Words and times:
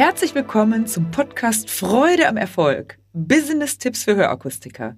Herzlich 0.00 0.34
willkommen 0.34 0.86
zum 0.86 1.10
Podcast 1.10 1.68
Freude 1.68 2.26
am 2.26 2.38
Erfolg. 2.38 2.96
Business-Tipps 3.12 4.04
für 4.04 4.16
Hörakustiker. 4.16 4.96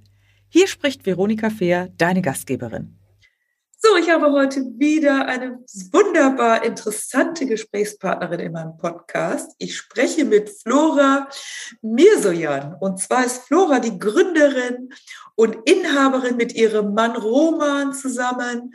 Hier 0.48 0.68
spricht 0.68 1.04
Veronika 1.04 1.50
Fehr, 1.50 1.88
deine 1.98 2.22
Gastgeberin. 2.22 2.96
So, 3.84 3.96
ich 3.96 4.08
habe 4.10 4.30
heute 4.30 4.60
wieder 4.78 5.26
eine 5.26 5.58
wunderbar 5.90 6.62
interessante 6.62 7.46
Gesprächspartnerin 7.46 8.38
in 8.38 8.52
meinem 8.52 8.76
Podcast. 8.76 9.56
Ich 9.58 9.76
spreche 9.76 10.24
mit 10.24 10.50
Flora 10.50 11.28
Mirsojan. 11.80 12.76
Und 12.78 13.00
zwar 13.00 13.26
ist 13.26 13.38
Flora 13.38 13.80
die 13.80 13.98
Gründerin 13.98 14.90
und 15.34 15.68
Inhaberin 15.68 16.36
mit 16.36 16.54
ihrem 16.54 16.94
Mann 16.94 17.16
Roman 17.16 17.92
zusammen 17.92 18.72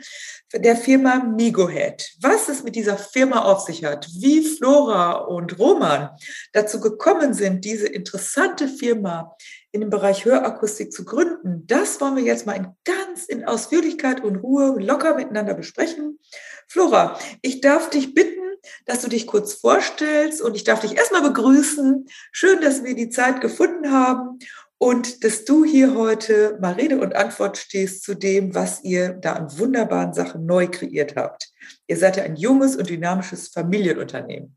der 0.52 0.76
Firma 0.76 1.24
Migohead. 1.24 2.06
Was 2.20 2.50
es 2.50 2.62
mit 2.62 2.76
dieser 2.76 2.98
Firma 2.98 3.44
auf 3.44 3.60
sich 3.60 3.84
hat, 3.84 4.06
wie 4.18 4.42
Flora 4.42 5.12
und 5.12 5.58
Roman 5.58 6.10
dazu 6.52 6.80
gekommen 6.80 7.32
sind, 7.32 7.64
diese 7.64 7.86
interessante 7.86 8.68
Firma 8.68 9.34
in 9.72 9.80
dem 9.80 9.90
Bereich 9.90 10.24
Hörakustik 10.24 10.92
zu 10.92 11.04
gründen, 11.04 11.66
das 11.66 12.00
wollen 12.00 12.16
wir 12.16 12.22
jetzt 12.22 12.46
mal 12.46 12.56
in 12.56 12.68
ganz 12.84 13.26
in 13.26 13.44
Ausführlichkeit 13.44 14.22
und 14.22 14.36
Ruhe 14.36 14.76
locker 14.78 15.14
miteinander 15.14 15.54
besprechen. 15.54 16.18
Flora, 16.66 17.18
ich 17.42 17.60
darf 17.60 17.90
dich 17.90 18.14
bitten, 18.14 18.40
dass 18.86 19.02
du 19.02 19.08
dich 19.08 19.26
kurz 19.26 19.54
vorstellst 19.54 20.40
und 20.42 20.56
ich 20.56 20.64
darf 20.64 20.80
dich 20.80 20.96
erstmal 20.96 21.22
begrüßen. 21.22 22.06
Schön, 22.32 22.60
dass 22.60 22.84
wir 22.84 22.94
die 22.94 23.10
Zeit 23.10 23.40
gefunden 23.40 23.92
haben 23.92 24.38
und 24.78 25.24
dass 25.24 25.44
du 25.44 25.64
hier 25.64 25.94
heute 25.94 26.56
mal 26.60 26.74
Rede 26.74 26.98
und 26.98 27.14
Antwort 27.14 27.58
stehst 27.58 28.04
zu 28.04 28.14
dem, 28.14 28.54
was 28.54 28.82
ihr 28.84 29.10
da 29.10 29.34
an 29.34 29.58
wunderbaren 29.58 30.14
Sachen 30.14 30.46
neu 30.46 30.68
kreiert 30.68 31.16
habt. 31.16 31.50
Ihr 31.86 31.96
seid 31.96 32.16
ja 32.16 32.22
ein 32.22 32.36
junges 32.36 32.76
und 32.76 32.88
dynamisches 32.88 33.48
Familienunternehmen. 33.48 34.56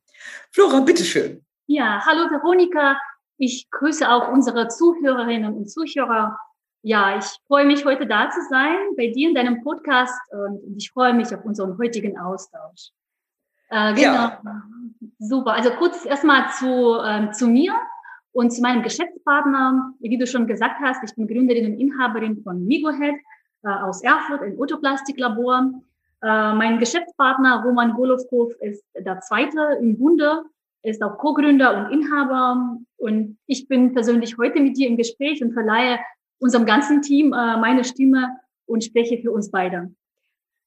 Flora, 0.51 0.79
bitteschön. 0.81 1.43
Ja, 1.67 2.01
hallo 2.05 2.29
Veronika. 2.29 2.97
Ich 3.41 3.71
grüße 3.71 4.07
auch 4.07 4.31
unsere 4.31 4.67
Zuhörerinnen 4.67 5.55
und 5.55 5.67
Zuhörer. 5.67 6.37
Ja, 6.83 7.17
ich 7.17 7.25
freue 7.47 7.65
mich, 7.65 7.83
heute 7.85 8.05
da 8.05 8.29
zu 8.29 8.39
sein, 8.51 8.75
bei 8.95 9.07
dir 9.07 9.29
in 9.29 9.33
deinem 9.33 9.63
Podcast 9.63 10.13
und 10.31 10.77
ich 10.77 10.91
freue 10.91 11.15
mich 11.15 11.33
auf 11.33 11.43
unseren 11.43 11.75
heutigen 11.79 12.19
Austausch. 12.19 12.91
Äh, 13.71 13.95
genau. 13.95 14.13
Ja. 14.13 14.41
Super. 15.17 15.53
Also 15.53 15.71
kurz 15.71 16.05
erstmal 16.05 16.51
zu, 16.51 16.99
äh, 17.03 17.31
zu 17.31 17.47
mir 17.47 17.73
und 18.31 18.51
zu 18.51 18.61
meinem 18.61 18.83
Geschäftspartner. 18.83 19.91
Wie 20.01 20.19
du 20.19 20.27
schon 20.27 20.45
gesagt 20.45 20.79
hast, 20.79 21.03
ich 21.03 21.15
bin 21.15 21.27
Gründerin 21.27 21.73
und 21.73 21.79
Inhaberin 21.79 22.43
von 22.43 22.63
Migohead 22.67 23.15
äh, 23.63 23.69
aus 23.69 24.03
Erfurt, 24.03 24.43
ein 24.43 24.59
Autoplastiklabor. 24.59 25.71
Äh, 26.21 26.53
mein 26.53 26.77
Geschäftspartner 26.77 27.63
Roman 27.65 27.95
Golovkov 27.95 28.53
ist 28.59 28.85
der 28.95 29.19
zweite 29.21 29.79
im 29.79 29.97
Bunde 29.97 30.43
ist 30.83 31.01
auch 31.03 31.17
Co-Gründer 31.17 31.77
und 31.77 31.91
Inhaber. 31.93 32.77
Und 32.97 33.37
ich 33.47 33.67
bin 33.67 33.93
persönlich 33.93 34.37
heute 34.37 34.59
mit 34.59 34.77
dir 34.77 34.87
im 34.87 34.97
Gespräch 34.97 35.43
und 35.43 35.53
verleihe 35.53 35.99
unserem 36.39 36.65
ganzen 36.65 37.01
Team 37.01 37.33
äh, 37.33 37.57
meine 37.57 37.83
Stimme 37.83 38.39
und 38.65 38.83
spreche 38.83 39.19
für 39.19 39.31
uns 39.31 39.51
beide. 39.51 39.91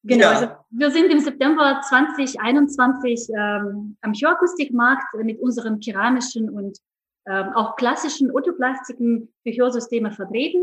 Genau, 0.04 0.26
ja. 0.26 0.30
also 0.32 0.48
wir 0.70 0.90
sind 0.90 1.10
im 1.10 1.18
September 1.18 1.80
2021 1.88 3.30
ähm, 3.30 3.96
am 4.02 4.12
Hörakustikmarkt 4.12 5.14
mit 5.22 5.40
unseren 5.40 5.80
keramischen 5.80 6.50
und 6.50 6.78
ähm, 7.26 7.52
auch 7.54 7.76
klassischen 7.76 8.30
Autoplastiken 8.30 9.32
für 9.42 9.50
Hörsysteme 9.52 10.12
vertreten. 10.12 10.62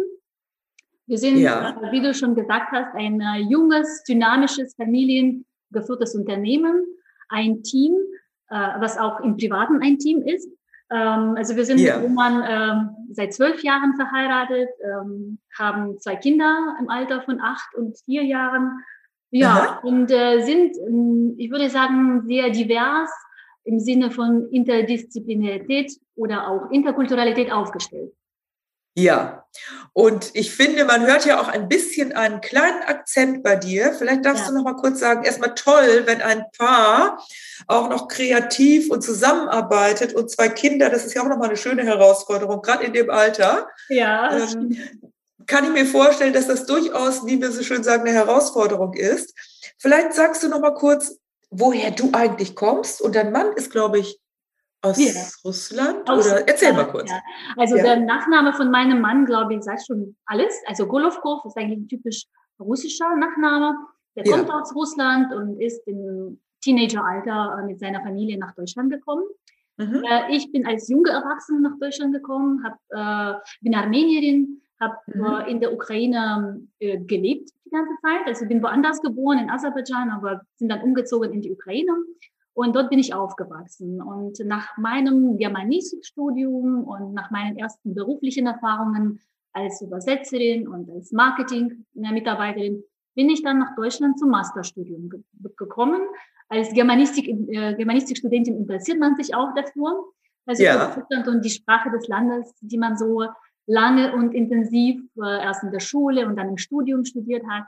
Wir 1.08 1.18
sind, 1.18 1.40
ja. 1.40 1.72
äh, 1.72 1.92
wie 1.92 2.02
du 2.02 2.14
schon 2.14 2.36
gesagt 2.36 2.72
hast, 2.72 2.96
ein 2.96 3.20
äh, 3.20 3.40
junges, 3.50 4.04
dynamisches, 4.04 4.76
familiengeführtes 4.76 6.14
Unternehmen, 6.14 6.86
ein 7.30 7.64
Team, 7.64 7.96
was 8.52 8.98
auch 8.98 9.20
im 9.22 9.38
Privaten 9.38 9.81
ein 9.81 9.98
Team 9.98 10.22
ist. 10.22 10.50
Ähm, 10.92 11.36
also 11.38 11.56
wir 11.56 11.66
sind 11.66 11.80
ja. 11.80 11.98
mit 11.98 12.06
Roman 12.06 12.44
ähm, 12.48 12.90
seit 13.14 13.34
zwölf 13.34 13.64
Jahren 13.64 13.96
verheiratet, 13.96 14.70
ähm, 14.84 15.40
haben 15.58 15.98
zwei 16.00 16.18
Kinder 16.18 16.75
im 16.80 16.90
Alter 16.90 17.22
von 17.22 17.40
acht 17.42 17.74
und 17.75 17.98
vier 18.06 18.24
Jahren. 18.24 18.84
Ja, 19.34 19.53
Aha. 19.53 19.80
und 19.84 20.12
äh, 20.12 20.42
sind, 20.42 20.75
ähm, 20.86 21.36
ich 21.38 21.50
würde 21.50 21.70
sagen, 21.70 22.24
sehr 22.28 22.50
divers 22.50 23.09
im 23.64 23.80
Sinne 23.80 24.12
von 24.12 24.50
Interdisziplinarität 24.50 25.94
oder 26.16 26.50
auch 26.50 26.70
Interkulturalität 26.72 27.52
aufgestellt. 27.52 28.12
Ja, 28.94 29.41
und 29.94 30.31
ich 30.34 30.53
finde, 30.53 30.85
man 30.85 31.06
hört 31.06 31.25
ja 31.25 31.41
auch 31.41 31.50
ein 31.50 31.68
bisschen 31.68 32.13
einen 32.13 32.40
kleinen 32.40 32.81
Akzent 32.84 33.44
bei 33.44 33.57
dir. 33.57 33.94
Vielleicht 33.94 34.25
darfst 34.25 34.44
ja. 34.44 34.50
du 34.50 34.56
noch 34.56 34.63
mal 34.63 34.75
kurz 34.75 35.00
sagen, 35.00 35.24
erstmal 35.24 35.53
toll, 35.56 36.03
wenn 36.06 36.22
ein 36.22 36.46
Paar 36.57 37.22
auch 37.68 37.90
noch 37.90 38.07
kreativ 38.07 38.90
und 38.90 39.01
zusammenarbeitet 39.01 40.13
und 40.13 40.31
zwei 40.31 40.47
Kinder, 40.47 40.90
das 40.90 41.06
ist 41.06 41.13
ja 41.13 41.24
auch 41.24 41.28
noch 41.28 41.38
mal 41.38 41.47
eine 41.47 41.57
schöne 41.57 41.84
Herausforderung, 41.84 42.62
gerade 42.62 42.85
in 42.85 42.94
dem 42.94 43.09
Alter. 43.09 43.68
Ja. 43.90 44.38
Ähm, 44.38 44.78
kann 45.47 45.66
ich 45.66 45.72
mir 45.72 45.85
vorstellen, 45.85 46.34
dass 46.34 46.47
das 46.47 46.66
durchaus, 46.66 47.25
wie 47.25 47.41
wir 47.41 47.51
so 47.51 47.63
schön 47.63 47.84
sagen, 47.84 48.03
eine 48.03 48.13
Herausforderung 48.13 48.94
ist. 48.94 49.34
Vielleicht 49.78 50.13
sagst 50.13 50.44
du 50.44 50.47
noch 50.47 50.62
mal 50.62 50.74
kurz, 50.74 51.18
woher 51.50 51.91
du 51.91 52.12
eigentlich 52.13 52.56
kommst. 52.56 53.01
Und 53.01 53.16
dein 53.16 53.34
Mann 53.34 53.51
ist, 53.57 53.72
glaube 53.72 54.00
ich, 54.00 54.21
aus 54.81 54.97
ja. 54.97 55.22
Russland? 55.46 56.09
Aus 56.09 56.28
oder 56.28 56.47
erzähl 56.47 56.74
mal 56.74 56.86
kurz. 56.86 57.09
Ja. 57.09 57.22
Also 57.58 57.78
ja. 57.78 57.84
der 57.84 58.00
Nachname 58.00 58.53
von 58.53 58.72
meinem 58.72 59.00
Mann, 59.02 59.25
glaube 59.25 59.53
ich, 59.53 59.62
sagt 59.62 59.86
schon 59.86 60.16
alles. 60.25 60.53
Also 60.66 60.88
Golovkov 60.88 61.46
ist 61.46 61.58
eigentlich 61.58 61.80
ein 61.80 61.88
typisch 61.88 62.25
russischer 62.59 63.16
Nachname. 63.16 63.75
Der 64.16 64.24
kommt 64.24 64.50
aus 64.50 64.75
Russland 64.75 65.34
und 65.34 65.62
ist 65.62 65.88
im 65.88 66.40
Teenageralter 66.62 67.59
äh, 67.59 67.66
mit 67.66 67.80
seiner 67.80 68.02
Familie 68.02 68.38
nach 68.38 68.53
Deutschland 68.56 68.92
gekommen. 68.92 69.24
Mhm. 69.78 70.03
Äh, 70.03 70.36
ich 70.36 70.52
bin 70.52 70.66
als 70.66 70.90
junge 70.90 71.12
Erwachsene 71.12 71.62
nach 71.62 71.78
Deutschland 71.80 72.13
gekommen, 72.13 72.63
hab, 72.63 72.78
äh, 72.90 73.40
bin 73.62 73.75
Armenierin, 73.75 74.62
habe 74.80 74.98
mhm. 75.06 75.48
in 75.48 75.59
der 75.59 75.74
Ukraine 75.74 76.59
gelebt 76.80 77.52
die 77.66 77.69
ganze 77.69 77.94
Zeit. 78.02 78.25
Also 78.25 78.48
bin 78.48 78.63
woanders 78.63 79.00
geboren, 79.00 79.38
in 79.38 79.50
Aserbaidschan, 79.52 80.09
aber 80.09 80.42
sind 80.56 80.69
dann 80.69 80.81
umgezogen 80.81 81.31
in 81.34 81.42
die 81.42 81.52
Ukraine 81.52 81.94
und 82.53 82.75
dort 82.75 82.89
bin 82.89 83.00
ich 83.00 83.13
aufgewachsen. 83.13 84.01
Und 84.01 84.39
nach 84.45 84.78
meinem 84.78 85.38
Germanistikstudium 85.38 86.84
und 86.84 87.13
nach 87.13 87.31
meinen 87.31 87.57
ersten 87.57 87.94
beruflichen 87.94 88.47
Erfahrungen 88.47 89.19
als 89.53 89.81
Übersetzerin 89.81 90.67
und 90.67 90.89
als 90.89 91.12
Marketing-Mitarbeiterin 91.12 92.84
bin 93.16 93.29
ich 93.29 93.44
dann 93.44 93.59
nach 93.59 93.75
Deutschland 93.75 94.19
zum 94.19 94.29
Masterstudium 94.29 95.09
ge 95.09 95.22
gekommen. 95.57 96.01
Als 96.50 96.73
Germanistik, 96.73 97.28
äh, 97.28 97.75
Germanistikstudentin 97.75 98.57
interessiert 98.57 99.00
man 99.00 99.16
sich 99.16 99.33
auch 99.35 99.53
dafür. 99.56 100.06
Also 100.45 100.63
ja. 100.63 100.94
Deutschland 100.95 101.28
und 101.28 101.45
die 101.45 101.50
Sprache 101.50 101.89
des 101.91 102.07
Landes, 102.07 102.53
die 102.62 102.78
man 102.78 102.97
so 102.97 103.25
lange 103.68 104.13
und 104.13 104.33
intensiv 104.33 105.01
äh, 105.18 105.44
erst 105.44 105.63
in 105.63 105.72
der 105.72 105.79
Schule 105.79 106.28
und 106.28 106.35
dann 106.35 106.50
im 106.50 106.57
Studium 106.57 107.06
studiert 107.06 107.44
hat. 107.50 107.63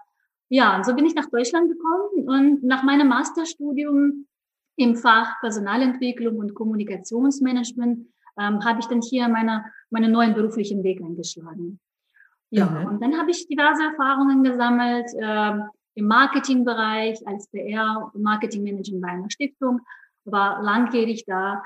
Ja, 0.50 0.76
und 0.76 0.86
so 0.86 0.96
bin 0.96 1.06
ich 1.06 1.16
nach 1.16 1.30
Deutschland 1.30 1.70
gekommen 1.70 2.28
und 2.28 2.64
nach 2.64 2.84
meinem 2.84 3.08
Masterstudium 3.08 4.28
im 4.76 4.96
Fach 4.96 5.40
Personalentwicklung 5.42 6.38
und 6.38 6.56
Kommunikationsmanagement 6.56 8.08
ähm, 8.40 8.66
habe 8.66 8.80
ich 8.80 8.88
dann 8.88 9.02
hier 9.02 9.28
meine, 9.28 9.66
meine 9.90 10.10
neuen 10.10 10.34
beruflichen 10.34 10.84
Weg 10.84 11.02
eingeschlagen. 11.02 11.80
Ja, 12.50 12.66
mhm. 12.66 12.88
und 12.88 13.02
dann 13.02 13.18
habe 13.18 13.32
ich 13.32 13.48
diverse 13.48 13.84
Erfahrungen 13.84 14.44
gesammelt 14.44 15.08
äh, 15.18 15.52
im 15.96 16.08
Marketingbereich 16.08 17.26
als 17.28 17.48
PR 17.50 18.12
und 18.14 18.22
Marketingmanager 18.22 19.00
bei 19.00 19.10
einer 19.10 19.30
Stiftung, 19.30 19.82
war 20.26 20.62
langjährig 20.64 21.26
da, 21.26 21.64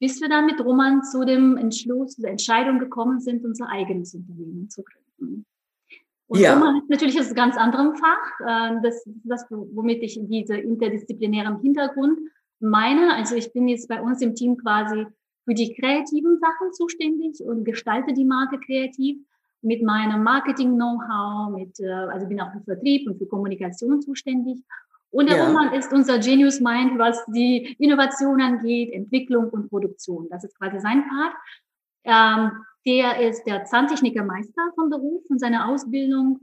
bis 0.00 0.20
wir 0.20 0.28
dann 0.28 0.46
mit 0.46 0.60
Roman 0.60 1.02
zu 1.02 1.24
dem 1.24 1.56
Entschluss, 1.56 2.16
zur 2.16 2.28
Entscheidung 2.28 2.78
gekommen 2.78 3.20
sind, 3.20 3.44
unser 3.44 3.68
eigenes 3.68 4.14
Unternehmen 4.14 4.70
zu 4.70 4.82
gründen. 4.82 5.46
Und 6.26 6.40
ja. 6.40 6.54
Roman 6.54 6.82
ist 6.82 6.90
natürlich 6.90 7.18
aus 7.18 7.34
ganz 7.34 7.56
anderem 7.56 7.94
Fach, 7.96 8.40
äh, 8.40 8.80
das, 8.82 9.02
das, 9.24 9.46
womit 9.50 10.02
ich 10.02 10.18
diese 10.22 10.56
interdisziplinären 10.56 11.60
Hintergrund 11.60 12.18
meine. 12.60 13.14
Also 13.14 13.36
ich 13.36 13.52
bin 13.52 13.68
jetzt 13.68 13.88
bei 13.88 14.00
uns 14.00 14.20
im 14.22 14.34
Team 14.34 14.56
quasi 14.56 15.06
für 15.44 15.54
die 15.54 15.74
kreativen 15.74 16.38
Sachen 16.38 16.72
zuständig 16.72 17.40
und 17.42 17.64
gestalte 17.64 18.12
die 18.12 18.24
Marke 18.24 18.58
kreativ 18.60 19.18
mit 19.62 19.82
meinem 19.82 20.22
Marketing-Know-how, 20.22 21.56
mit, 21.56 21.80
äh, 21.80 21.90
also 21.90 22.26
bin 22.26 22.40
auch 22.40 22.52
für 22.52 22.62
Vertrieb 22.62 23.08
und 23.08 23.18
für 23.18 23.26
Kommunikation 23.26 24.00
zuständig. 24.00 24.62
Und 25.10 25.28
der 25.28 25.38
ja. 25.38 25.46
Roman 25.46 25.72
ist 25.72 25.92
unser 25.92 26.18
Genius 26.18 26.60
Mind, 26.60 26.98
was 26.98 27.24
die 27.26 27.76
Innovation 27.78 28.40
angeht, 28.40 28.92
Entwicklung 28.92 29.48
und 29.50 29.68
Produktion. 29.68 30.28
Das 30.30 30.44
ist 30.44 30.56
quasi 30.58 30.80
sein 30.80 31.04
Part. 31.08 31.34
Ähm, 32.04 32.52
der 32.86 33.28
ist 33.28 33.44
der 33.44 33.64
Zahntechnikermeister 33.64 34.72
vom 34.74 34.90
Beruf 34.90 35.22
und 35.28 35.40
seiner 35.40 35.68
Ausbildung 35.68 36.40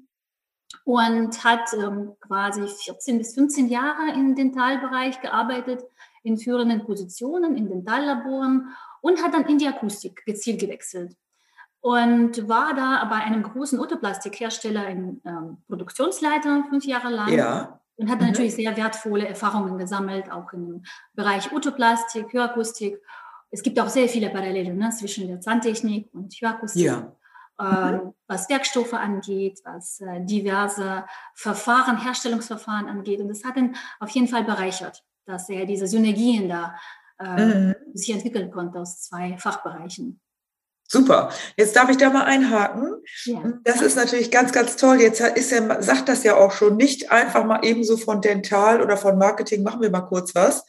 und 0.84 1.44
hat 1.44 1.74
ähm, 1.74 2.14
quasi 2.20 2.68
14 2.68 3.18
bis 3.18 3.34
15 3.34 3.70
Jahre 3.70 4.14
im 4.14 4.36
Dentalbereich 4.36 5.22
gearbeitet, 5.22 5.84
in 6.26 6.38
führenden 6.38 6.86
Positionen 6.86 7.56
in 7.56 7.70
Dentallaboren 7.70 8.70
und 9.02 9.24
hat 9.24 9.34
dann 9.34 9.46
in 9.46 9.58
die 9.58 9.68
Akustik 9.68 10.26
gezielt 10.26 10.60
gewechselt 10.60 11.16
und 11.82 12.48
war 12.50 12.74
da 12.74 13.06
bei 13.06 13.18
einem 13.18 13.44
großen 13.44 13.80
Autoplastikhersteller 13.80 14.88
in 14.90 15.22
ähm, 15.26 15.58
Produktionsleiter 15.68 16.66
fünf 16.70 16.86
Jahre 16.86 17.10
lang. 17.10 17.32
Ja. 17.32 17.80
Und 17.98 18.10
hat 18.10 18.20
mhm. 18.20 18.28
natürlich 18.28 18.56
sehr 18.56 18.76
wertvolle 18.76 19.26
Erfahrungen 19.26 19.78
gesammelt, 19.78 20.30
auch 20.30 20.52
im 20.52 20.84
Bereich 21.14 21.54
Autoplastik, 21.54 22.34
Hörakustik 22.34 23.00
es 23.56 23.64
gibt 23.64 23.80
auch 23.80 23.88
sehr 23.88 24.10
viele 24.10 24.30
Parallelen 24.30 24.78
ne, 24.78 24.90
zwischen 24.90 25.28
der 25.28 25.40
Zahntechnik 25.40 26.10
und 26.14 26.34
Hyakustik. 26.34 26.84
Ja. 26.84 27.12
Mhm. 27.58 28.14
was 28.28 28.50
Werkstoffe 28.50 28.94
angeht, 28.94 29.62
was 29.64 30.02
äh, 30.02 30.20
diverse 30.26 31.06
Verfahren, 31.36 32.04
Herstellungsverfahren 32.04 32.90
angeht. 32.90 33.22
Und 33.22 33.30
das 33.30 33.46
hat 33.46 33.56
ihn 33.56 33.78
auf 34.02 34.10
jeden 34.10 34.28
Fall 34.28 34.44
bereichert, 34.44 35.06
dass 35.26 35.50
er 35.50 35.66
diese 35.66 35.88
Synergien 35.88 36.50
da 36.50 36.76
äh, 37.20 37.46
mhm. 37.46 37.76
sich 37.94 38.12
entwickeln 38.12 38.52
konnte 38.52 38.80
aus 38.80 39.02
zwei 39.02 39.38
Fachbereichen. 39.38 40.20
Super. 40.88 41.32
Jetzt 41.58 41.76
darf 41.76 41.90
ich 41.90 41.98
da 41.98 42.12
mal 42.12 42.26
einhaken. 42.26 43.02
Ja. 43.26 43.42
Das 43.64 43.82
ist 43.82 43.96
natürlich 43.96 44.30
ganz, 44.30 44.52
ganz 44.52 44.76
toll. 44.76 45.02
Jetzt 45.02 45.20
ist 45.20 45.52
ja, 45.52 45.82
sagt 45.82 46.10
das 46.10 46.24
ja 46.24 46.36
auch 46.36 46.52
schon, 46.52 46.78
nicht 46.78 47.12
einfach 47.12 47.44
mal 47.44 47.62
ebenso 47.64 47.98
von 47.98 48.22
Dental 48.22 48.82
oder 48.82 48.96
von 48.96 49.18
Marketing, 49.18 49.64
machen 49.64 49.82
wir 49.82 49.90
mal 49.90 50.02
kurz 50.02 50.36
was, 50.36 50.64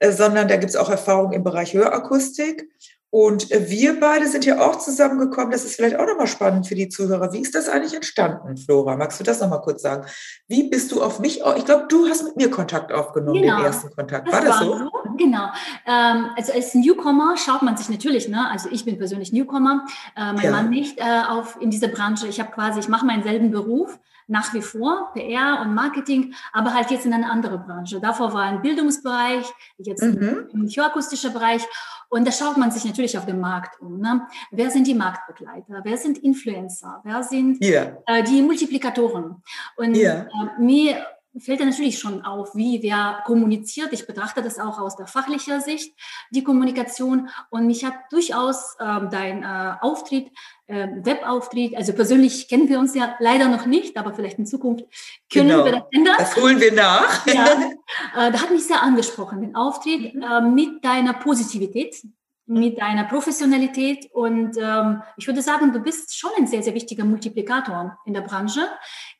äh, 0.00 0.10
sondern 0.10 0.48
da 0.48 0.56
gibt 0.56 0.70
es 0.70 0.76
auch 0.76 0.90
Erfahrungen 0.90 1.32
im 1.32 1.44
Bereich 1.44 1.72
Hörakustik. 1.72 2.68
Und 3.10 3.50
äh, 3.50 3.68
wir 3.68 3.98
beide 3.98 4.28
sind 4.28 4.44
ja 4.44 4.60
auch 4.60 4.78
zusammengekommen. 4.78 5.50
Das 5.50 5.64
ist 5.64 5.74
vielleicht 5.74 5.98
auch 5.98 6.06
nochmal 6.06 6.28
spannend 6.28 6.68
für 6.68 6.76
die 6.76 6.88
Zuhörer. 6.88 7.32
Wie 7.32 7.40
ist 7.40 7.54
das 7.56 7.68
eigentlich 7.68 7.94
entstanden, 7.94 8.56
Flora? 8.56 8.96
Magst 8.96 9.18
du 9.18 9.24
das 9.24 9.40
nochmal 9.40 9.60
kurz 9.62 9.82
sagen? 9.82 10.06
Wie 10.46 10.68
bist 10.70 10.92
du 10.92 11.02
auf 11.02 11.18
mich? 11.18 11.42
Ich 11.56 11.64
glaube, 11.64 11.86
du 11.88 12.06
hast 12.08 12.22
mit 12.22 12.36
mir 12.36 12.50
Kontakt 12.50 12.92
aufgenommen, 12.92 13.42
genau. 13.42 13.56
den 13.56 13.66
ersten 13.66 13.90
Kontakt. 13.90 14.28
Das 14.28 14.34
war 14.34 14.44
das 14.44 14.58
so? 14.60 14.78
so? 14.78 14.90
Genau. 15.16 15.48
Ähm, 15.86 16.26
also 16.36 16.52
als 16.52 16.74
Newcomer 16.74 17.36
schaut 17.36 17.62
man 17.62 17.76
sich 17.76 17.88
natürlich, 17.88 18.28
ne? 18.28 18.48
also 18.48 18.68
ich 18.70 18.84
bin 18.84 18.96
persönlich 18.96 19.32
Newcomer, 19.32 19.86
äh, 20.16 20.32
mein 20.32 20.44
ja. 20.44 20.50
Mann 20.52 20.70
nicht 20.70 20.98
äh, 20.98 21.22
auf, 21.28 21.58
in 21.60 21.70
dieser 21.70 21.88
Branche. 21.88 22.28
Ich 22.28 22.38
habe 22.38 22.52
quasi, 22.52 22.78
ich 22.78 22.88
mache 22.88 23.04
meinen 23.04 23.24
selben 23.24 23.50
Beruf 23.50 23.98
nach 24.30 24.54
wie 24.54 24.62
vor, 24.62 25.10
PR 25.12 25.60
und 25.60 25.74
Marketing, 25.74 26.34
aber 26.52 26.72
halt 26.72 26.90
jetzt 26.90 27.04
in 27.04 27.12
eine 27.12 27.28
andere 27.28 27.58
Branche. 27.58 28.00
Davor 28.00 28.32
war 28.32 28.42
ein 28.42 28.62
Bildungsbereich, 28.62 29.44
jetzt 29.78 30.02
mhm. 30.02 30.48
im 30.52 30.68
akustischer 30.82 31.30
Bereich. 31.30 31.62
Und 32.08 32.26
da 32.26 32.32
schaut 32.32 32.56
man 32.56 32.70
sich 32.70 32.84
natürlich 32.84 33.18
auf 33.18 33.26
den 33.26 33.40
Markt 33.40 33.80
um. 33.80 34.00
Ne? 34.00 34.22
Wer 34.52 34.70
sind 34.70 34.86
die 34.86 34.94
Marktbegleiter? 34.94 35.80
Wer 35.82 35.96
sind 35.96 36.18
Influencer? 36.18 37.00
Wer 37.04 37.22
sind 37.22 37.62
yeah. 37.62 37.96
äh, 38.06 38.22
die 38.22 38.40
Multiplikatoren? 38.42 39.42
Und 39.76 39.96
yeah. 39.96 40.22
äh, 40.22 40.60
mir 40.60 41.06
fällt 41.38 41.60
natürlich 41.60 41.98
schon 41.98 42.24
auf, 42.24 42.54
wie 42.54 42.82
wer 42.82 43.22
kommuniziert. 43.24 43.92
Ich 43.92 44.06
betrachte 44.06 44.42
das 44.42 44.58
auch 44.58 44.80
aus 44.80 44.96
der 44.96 45.06
fachlicher 45.06 45.60
Sicht, 45.60 45.94
die 46.30 46.42
Kommunikation. 46.42 47.28
Und 47.50 47.66
mich 47.66 47.84
hat 47.84 47.94
durchaus 48.10 48.76
äh, 48.78 49.00
dein 49.10 49.42
äh, 49.42 49.74
Auftritt, 49.80 50.30
äh, 50.66 50.88
Webauftritt, 51.02 51.76
also 51.76 51.92
persönlich 51.92 52.48
kennen 52.48 52.68
wir 52.68 52.78
uns 52.78 52.94
ja 52.94 53.14
leider 53.20 53.48
noch 53.48 53.66
nicht, 53.66 53.96
aber 53.96 54.12
vielleicht 54.12 54.38
in 54.38 54.46
Zukunft 54.46 54.84
können 55.32 55.48
genau. 55.48 55.64
wir 55.64 55.72
das 55.72 55.82
ändern. 55.92 56.14
Das 56.18 56.36
holen 56.36 56.60
wir 56.60 56.72
nach. 56.72 57.26
ja, 57.26 57.44
äh, 58.16 58.32
da 58.32 58.40
hat 58.40 58.50
mich 58.50 58.64
sehr 58.64 58.82
angesprochen, 58.82 59.40
den 59.40 59.54
Auftritt 59.54 60.14
mhm. 60.14 60.22
äh, 60.22 60.40
mit 60.40 60.84
deiner 60.84 61.14
Positivität, 61.14 62.02
mit 62.50 62.80
deiner 62.80 63.04
Professionalität. 63.04 64.10
Und 64.12 64.56
ähm, 64.60 65.02
ich 65.16 65.26
würde 65.26 65.40
sagen, 65.40 65.72
du 65.72 65.78
bist 65.78 66.18
schon 66.18 66.32
ein 66.36 66.48
sehr, 66.48 66.64
sehr 66.64 66.74
wichtiger 66.74 67.04
Multiplikator 67.04 67.96
in 68.04 68.12
der 68.12 68.22
Branche. 68.22 68.60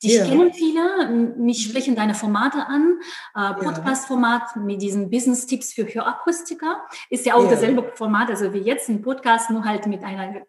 Dich 0.02 0.16
ja. 0.16 0.26
kennen 0.26 0.52
viele, 0.52 1.08
mich 1.36 1.62
sprechen 1.62 1.94
deine 1.94 2.14
Formate 2.14 2.66
an. 2.66 2.98
Äh, 3.36 3.54
Podcast-Format 3.54 4.56
mit 4.56 4.82
diesen 4.82 5.10
Business-Tipps 5.10 5.72
für 5.72 5.84
Hörakustiker 5.84 6.82
ist 7.08 7.24
ja 7.24 7.34
auch 7.34 7.44
ja. 7.44 7.50
dasselbe 7.50 7.92
Format, 7.94 8.30
also 8.30 8.52
wie 8.52 8.58
jetzt 8.58 8.88
ein 8.88 9.00
Podcast, 9.00 9.50
nur 9.50 9.64
halt 9.64 9.86
mit 9.86 10.02
einer 10.02 10.42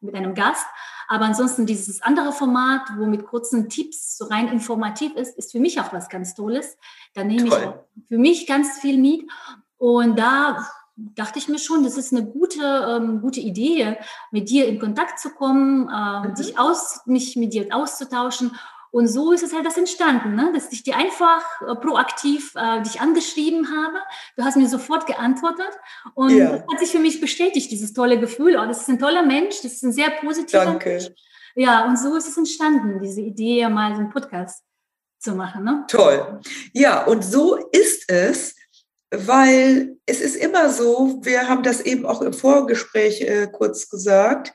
mit 0.00 0.14
einem 0.14 0.34
Gast. 0.34 0.66
Aber 1.08 1.24
ansonsten 1.24 1.64
dieses 1.64 2.02
andere 2.02 2.32
Format, 2.32 2.82
wo 2.98 3.06
mit 3.06 3.24
kurzen 3.24 3.70
Tipps 3.70 4.18
so 4.18 4.26
rein 4.26 4.48
informativ 4.48 5.14
ist, 5.14 5.38
ist 5.38 5.52
für 5.52 5.60
mich 5.60 5.80
auch 5.80 5.94
was 5.94 6.10
ganz 6.10 6.34
Tolles. 6.34 6.76
Da 7.14 7.24
nehme 7.24 7.48
Toll. 7.48 7.82
ich 7.96 8.08
für 8.08 8.18
mich 8.18 8.46
ganz 8.46 8.78
viel 8.80 8.98
mit. 8.98 9.30
Und 9.78 10.18
da 10.18 10.66
dachte 10.96 11.38
ich 11.38 11.48
mir 11.48 11.58
schon, 11.58 11.82
das 11.82 11.96
ist 11.96 12.12
eine 12.12 12.24
gute, 12.24 12.62
ähm, 12.62 13.20
gute 13.20 13.40
Idee, 13.40 13.96
mit 14.30 14.48
dir 14.48 14.66
in 14.66 14.78
Kontakt 14.78 15.18
zu 15.18 15.30
kommen, 15.30 15.88
äh, 15.88 16.28
mhm. 16.28 16.34
dich 16.34 16.58
aus, 16.58 17.00
mich 17.06 17.36
mit 17.36 17.52
dir 17.52 17.68
auszutauschen. 17.70 18.52
Und 18.90 19.08
so 19.08 19.32
ist 19.32 19.42
es 19.42 19.52
halt 19.52 19.66
das 19.66 19.76
entstanden, 19.76 20.36
ne? 20.36 20.52
dass 20.54 20.70
ich 20.70 20.84
dir 20.84 20.96
einfach 20.96 21.42
äh, 21.62 21.74
proaktiv 21.74 22.54
äh, 22.54 22.80
dich 22.82 23.00
angeschrieben 23.00 23.66
habe. 23.76 23.98
Du 24.36 24.44
hast 24.44 24.56
mir 24.56 24.68
sofort 24.68 25.06
geantwortet 25.06 25.70
und 26.14 26.30
ja. 26.30 26.52
das 26.52 26.60
hat 26.60 26.78
sich 26.78 26.90
für 26.90 27.00
mich 27.00 27.20
bestätigt, 27.20 27.72
dieses 27.72 27.92
tolle 27.92 28.20
Gefühl. 28.20 28.56
Oh, 28.56 28.66
das 28.66 28.82
ist 28.82 28.88
ein 28.88 29.00
toller 29.00 29.24
Mensch, 29.24 29.62
das 29.62 29.72
ist 29.72 29.82
ein 29.82 29.92
sehr 29.92 30.10
positiver 30.10 30.64
Danke. 30.64 30.90
Mensch. 30.90 31.10
Ja, 31.56 31.86
und 31.86 31.98
so 31.98 32.14
ist 32.14 32.28
es 32.28 32.36
entstanden, 32.36 33.00
diese 33.02 33.20
Idee, 33.20 33.68
mal 33.68 33.94
so 33.94 34.00
einen 34.00 34.10
Podcast 34.10 34.62
zu 35.18 35.34
machen. 35.34 35.64
Ne? 35.64 35.84
Toll. 35.88 36.40
Ja, 36.72 37.04
und 37.04 37.24
so 37.24 37.56
ist 37.72 38.08
es 38.08 38.54
weil 39.26 39.96
es 40.06 40.20
ist 40.20 40.36
immer 40.36 40.70
so, 40.70 41.20
wir 41.22 41.48
haben 41.48 41.62
das 41.62 41.80
eben 41.80 42.06
auch 42.06 42.22
im 42.22 42.32
Vorgespräch 42.32 43.20
äh, 43.22 43.48
kurz 43.50 43.88
gesagt, 43.88 44.52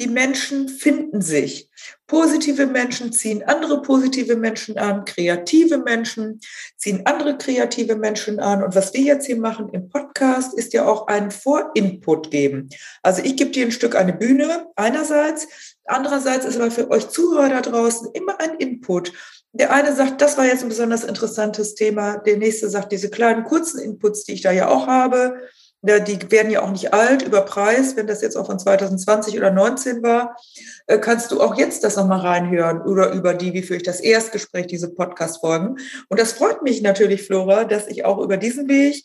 die 0.00 0.08
Menschen 0.08 0.68
finden 0.68 1.20
sich. 1.20 1.68
Positive 2.06 2.66
Menschen 2.66 3.12
ziehen 3.12 3.42
andere 3.44 3.82
positive 3.82 4.34
Menschen 4.34 4.78
an, 4.78 5.04
kreative 5.04 5.76
Menschen 5.76 6.40
ziehen 6.78 7.02
andere 7.04 7.36
kreative 7.36 7.96
Menschen 7.96 8.40
an. 8.40 8.64
Und 8.64 8.74
was 8.74 8.94
wir 8.94 9.02
jetzt 9.02 9.26
hier 9.26 9.36
machen 9.36 9.68
im 9.72 9.90
Podcast, 9.90 10.54
ist 10.54 10.72
ja 10.72 10.86
auch 10.86 11.06
einen 11.06 11.30
Vorinput 11.30 12.30
geben. 12.30 12.70
Also 13.02 13.22
ich 13.22 13.36
gebe 13.36 13.50
dir 13.50 13.66
ein 13.66 13.72
Stück 13.72 13.94
eine 13.94 14.14
Bühne 14.14 14.68
einerseits, 14.74 15.46
andererseits 15.84 16.46
ist 16.46 16.56
aber 16.56 16.70
für 16.70 16.90
euch 16.90 17.10
Zuhörer 17.10 17.50
da 17.50 17.60
draußen 17.60 18.08
immer 18.14 18.40
ein 18.40 18.54
Input. 18.56 19.12
Der 19.52 19.72
eine 19.72 19.94
sagt, 19.94 20.20
das 20.20 20.38
war 20.38 20.46
jetzt 20.46 20.62
ein 20.62 20.68
besonders 20.68 21.02
interessantes 21.02 21.74
Thema. 21.74 22.18
Der 22.18 22.36
nächste 22.36 22.70
sagt, 22.70 22.92
diese 22.92 23.10
kleinen 23.10 23.44
kurzen 23.44 23.80
Inputs, 23.80 24.24
die 24.24 24.34
ich 24.34 24.42
da 24.42 24.52
ja 24.52 24.68
auch 24.68 24.86
habe, 24.86 25.40
die 25.82 26.30
werden 26.30 26.50
ja 26.50 26.62
auch 26.62 26.70
nicht 26.70 26.92
alt 26.92 27.22
über 27.22 27.40
Preis. 27.40 27.96
Wenn 27.96 28.06
das 28.06 28.20
jetzt 28.20 28.36
auch 28.36 28.46
von 28.46 28.58
2020 28.58 29.38
oder 29.38 29.50
19 29.50 30.02
war, 30.02 30.36
äh, 30.86 30.98
kannst 30.98 31.32
du 31.32 31.40
auch 31.40 31.56
jetzt 31.56 31.84
das 31.84 31.96
nochmal 31.96 32.20
reinhören 32.20 32.82
oder 32.82 33.12
über 33.12 33.34
die, 33.34 33.54
wie 33.54 33.62
führe 33.62 33.78
ich 33.78 33.82
das 33.82 34.00
Erstgespräch, 34.00 34.66
diese 34.66 34.92
Podcast-Folgen. 34.92 35.78
Und 36.08 36.20
das 36.20 36.32
freut 36.32 36.62
mich 36.62 36.82
natürlich, 36.82 37.22
Flora, 37.26 37.64
dass 37.64 37.88
ich 37.88 38.04
auch 38.04 38.18
über 38.18 38.36
diesen 38.36 38.68
Weg 38.68 39.04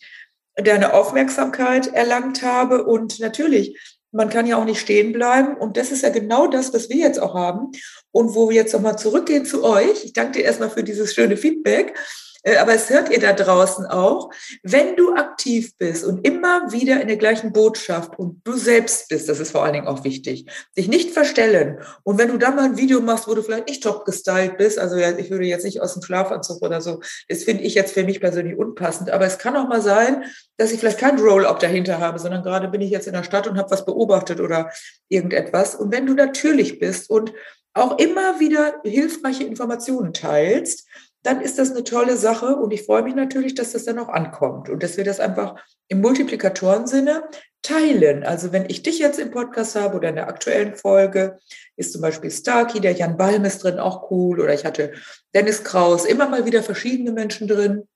deine 0.56 0.94
Aufmerksamkeit 0.94 1.94
erlangt 1.94 2.41
habe. 2.41 2.83
Und 2.83 3.19
natürlich, 3.19 3.94
man 4.15 4.29
kann 4.29 4.47
ja 4.47 4.57
auch 4.57 4.65
nicht 4.65 4.79
stehen 4.79 5.12
bleiben. 5.12 5.57
Und 5.57 5.75
das 5.75 5.91
ist 5.91 6.03
ja 6.03 6.09
genau 6.09 6.47
das, 6.47 6.73
was 6.73 6.89
wir 6.89 6.97
jetzt 6.97 7.21
auch 7.21 7.35
haben. 7.35 7.71
Und 8.12 8.33
wo 8.33 8.50
wir 8.50 8.56
jetzt 8.56 8.73
nochmal 8.73 8.97
zurückgehen 8.97 9.45
zu 9.45 9.63
euch. 9.63 10.06
Ich 10.06 10.13
danke 10.13 10.39
dir 10.39 10.45
erstmal 10.45 10.69
für 10.69 10.83
dieses 10.83 11.13
schöne 11.13 11.35
Feedback. 11.35 11.98
Äh, 12.46 12.58
aber 12.58 12.74
es 12.74 12.90
hört 12.90 13.10
ihr 13.10 13.20
da 13.20 13.34
draußen 13.34 13.86
auch, 13.86 14.30
wenn 14.64 14.96
du 14.96 15.16
aktiv 15.16 15.75
bist 15.78 16.06
und 16.06 16.25
immer 16.25 16.72
wieder 16.72 17.02
in 17.02 17.08
der 17.08 17.18
gleichen 17.18 17.52
Botschaft 17.52 18.18
und 18.18 18.42
du 18.46 18.54
selbst 18.54 19.10
bist, 19.10 19.28
das 19.28 19.40
ist 19.40 19.52
vor 19.52 19.64
allen 19.64 19.74
Dingen 19.74 19.88
auch 19.88 20.04
wichtig, 20.04 20.46
dich 20.78 20.88
nicht 20.88 21.12
verstellen. 21.12 21.80
Und 22.04 22.18
wenn 22.18 22.30
du 22.30 22.38
dann 22.38 22.56
mal 22.56 22.66
ein 22.66 22.78
Video 22.78 23.02
machst, 23.02 23.28
wo 23.28 23.34
du 23.34 23.42
vielleicht 23.42 23.68
nicht 23.68 23.84
top 23.84 24.06
gestylt 24.06 24.58
bist, 24.58 24.80
also 24.80 24.96
ich 24.96 25.30
würde 25.30 25.46
jetzt 25.46 25.66
nicht 25.66 25.82
aus 25.82 25.94
dem 25.94 26.04
Schlafanzug 26.04 26.62
oder 26.62 26.82
so, 26.82 27.02
das 27.28 27.44
finde 27.44 27.64
ich 27.64 27.74
jetzt 27.74 27.94
für 27.94 28.04
mich 28.04 28.22
persönlich 28.22 28.58
unpassend. 28.58 29.10
Aber 29.10 29.25
es 29.25 29.40
kann 29.40 29.58
auch 29.58 29.68
mal 29.68 29.82
sein, 29.82 30.24
dass 30.58 30.72
ich 30.72 30.80
vielleicht 30.80 31.00
kein 31.00 31.20
Roll-up 31.20 31.60
dahinter 31.60 32.00
habe, 32.00 32.20
sondern 32.20 32.44
gerade 32.44 32.68
bin 32.68 32.82
ich 32.82 32.92
jetzt 32.92 33.08
in 33.08 33.14
der 33.14 33.24
Stadt 33.24 33.48
und 33.48 33.58
habe 33.58 33.72
was 33.72 33.86
beobachtet 33.86 34.40
oder 34.40 34.70
irgendetwas. 35.10 35.75
Und 35.75 35.92
wenn 35.92 36.06
du 36.06 36.14
natürlich 36.14 36.80
bist 36.80 37.10
und 37.10 37.34
auch 37.74 37.98
immer 38.00 38.40
wieder 38.40 38.75
hilfreiche 38.84 39.44
Informationen 39.44 40.14
teilst, 40.14 40.88
dann 41.25 41.41
ist 41.41 41.58
das 41.58 41.72
eine 41.72 41.84
tolle 41.84 42.17
Sache 42.17 42.55
und 42.55 42.72
ich 42.72 42.84
freue 42.84 43.03
mich 43.03 43.15
natürlich, 43.15 43.55
dass 43.55 43.72
das 43.72 43.86
dann 43.86 43.98
auch 43.98 44.10
ankommt 44.10 44.70
und 44.70 44.84
dass 44.84 44.98
wir 44.98 45.03
das 45.03 45.20
einfach 45.20 45.55
im 45.88 46.01
Multiplikatoren-Sinne 46.01 47.24
teilen. 47.63 48.24
Also 48.24 48.51
wenn 48.51 48.70
ich 48.70 48.84
dich 48.84 49.00
jetzt 49.00 49.20
im 49.20 49.32
Podcast 49.32 49.75
habe 49.75 49.98
oder 49.98 50.10
in 50.10 50.15
der 50.15 50.27
aktuellen 50.27 50.75
Folge, 50.75 51.39
ist 51.77 51.94
zum 51.94 52.01
Beispiel 52.01 52.29
Starkey, 52.29 52.79
der 52.79 52.91
Jan 52.91 53.17
Balm 53.17 53.44
ist 53.44 53.63
drin, 53.63 53.79
auch 53.79 54.12
cool, 54.12 54.39
oder 54.39 54.53
ich 54.53 54.65
hatte 54.65 54.94
Dennis 55.34 55.63
Kraus, 55.63 56.05
immer 56.05 56.29
mal 56.29 56.46
wieder 56.46 56.62
verschiedene 56.62 57.12
Menschen 57.12 57.48
drin. 57.48 57.88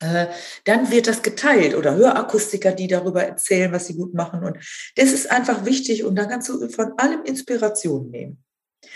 Äh, 0.00 0.26
dann 0.64 0.90
wird 0.90 1.06
das 1.06 1.22
geteilt 1.22 1.74
oder 1.74 1.94
Hörakustiker, 1.94 2.72
die 2.72 2.88
darüber 2.88 3.22
erzählen, 3.22 3.72
was 3.72 3.86
sie 3.86 3.94
gut 3.94 4.14
machen. 4.14 4.42
Und 4.42 4.56
das 4.96 5.12
ist 5.12 5.30
einfach 5.30 5.66
wichtig 5.66 6.04
und 6.04 6.16
da 6.16 6.24
kannst 6.24 6.48
du 6.48 6.68
von 6.70 6.94
allem 6.96 7.24
Inspiration 7.24 8.10
nehmen. 8.10 8.38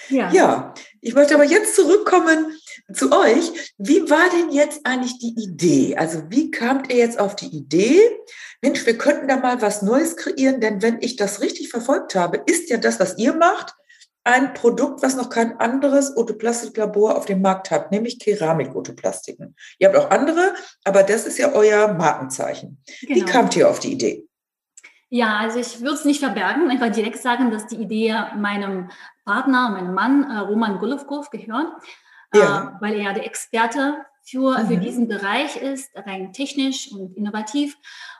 Ja. 0.08 0.30
ja, 0.32 0.74
ich 1.00 1.14
möchte 1.14 1.34
aber 1.34 1.44
jetzt 1.44 1.74
zurückkommen 1.74 2.58
zu 2.92 3.12
euch. 3.12 3.74
Wie 3.78 4.08
war 4.10 4.28
denn 4.30 4.50
jetzt 4.50 4.80
eigentlich 4.84 5.18
die 5.18 5.34
Idee? 5.36 5.96
Also 5.96 6.22
wie 6.28 6.50
kamt 6.50 6.92
ihr 6.92 6.98
jetzt 6.98 7.18
auf 7.18 7.36
die 7.36 7.54
Idee? 7.54 8.00
Mensch, 8.60 8.84
wir 8.86 8.98
könnten 8.98 9.28
da 9.28 9.36
mal 9.36 9.62
was 9.62 9.82
Neues 9.82 10.16
kreieren, 10.16 10.60
denn 10.60 10.82
wenn 10.82 11.00
ich 11.00 11.16
das 11.16 11.40
richtig 11.40 11.70
verfolgt 11.70 12.14
habe, 12.14 12.42
ist 12.46 12.70
ja 12.70 12.76
das, 12.76 12.98
was 12.98 13.18
ihr 13.18 13.34
macht, 13.34 13.74
ein 14.24 14.52
Produkt, 14.52 15.02
was 15.02 15.16
noch 15.16 15.30
kein 15.30 15.58
anderes 15.58 16.16
Otoplastiklabor 16.16 17.16
auf 17.16 17.24
dem 17.24 17.40
Markt 17.40 17.70
hat, 17.70 17.90
nämlich 17.90 18.18
Keramik-Otoplastiken. 18.18 19.56
Ihr 19.78 19.88
habt 19.88 19.96
auch 19.96 20.10
andere, 20.10 20.54
aber 20.84 21.02
das 21.02 21.26
ist 21.26 21.38
ja 21.38 21.52
euer 21.52 21.94
Markenzeichen. 21.94 22.82
Genau. 23.00 23.14
Wie 23.14 23.24
kamt 23.24 23.56
ihr 23.56 23.70
auf 23.70 23.80
die 23.80 23.92
Idee? 23.92 24.28
Ja, 25.10 25.38
also 25.38 25.58
ich 25.58 25.80
würde 25.80 25.94
es 25.94 26.04
nicht 26.04 26.20
verbergen, 26.20 26.70
einfach 26.70 26.92
direkt 26.92 27.22
sagen, 27.22 27.50
dass 27.50 27.66
die 27.66 27.76
Idee 27.76 28.14
meinem 28.36 28.90
Partner, 29.24 29.70
meinem 29.70 29.94
Mann, 29.94 30.30
äh, 30.30 30.38
Roman 30.40 30.78
Golovkov, 30.78 31.30
gehört, 31.30 31.68
ja. 32.34 32.76
äh, 32.78 32.82
weil 32.82 32.94
er 33.00 33.14
der 33.14 33.26
Experte 33.26 33.98
für, 34.22 34.58
mhm. 34.58 34.66
für 34.66 34.76
diesen 34.76 35.08
Bereich 35.08 35.56
ist, 35.56 35.90
rein 35.94 36.32
technisch 36.32 36.92
und 36.92 37.16
innovativ. 37.16 37.76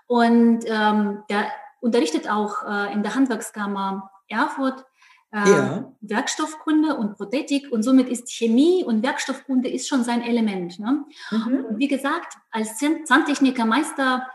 Und 0.06 0.64
ähm, 0.66 1.22
der 1.28 1.46
unterrichtet 1.80 2.28
auch 2.28 2.64
äh, 2.66 2.92
in 2.92 3.02
der 3.02 3.14
Handwerkskammer 3.14 4.10
Erfurt 4.28 4.84
äh, 5.32 5.50
ja. 5.50 5.92
Werkstoffkunde 6.00 6.96
und 6.96 7.16
Prothetik 7.16 7.70
und 7.70 7.82
somit 7.82 8.08
ist 8.08 8.30
Chemie 8.30 8.84
und 8.84 9.02
Werkstoffkunde 9.02 9.68
ist 9.68 9.88
schon 9.88 10.02
sein 10.02 10.22
Element. 10.22 10.78
Ne? 10.78 11.04
Mhm. 11.30 11.64
Und 11.68 11.78
wie 11.78 11.88
gesagt, 11.88 12.34
als 12.50 12.78
Zahntechniker 13.04 13.66
Meister 13.66 14.26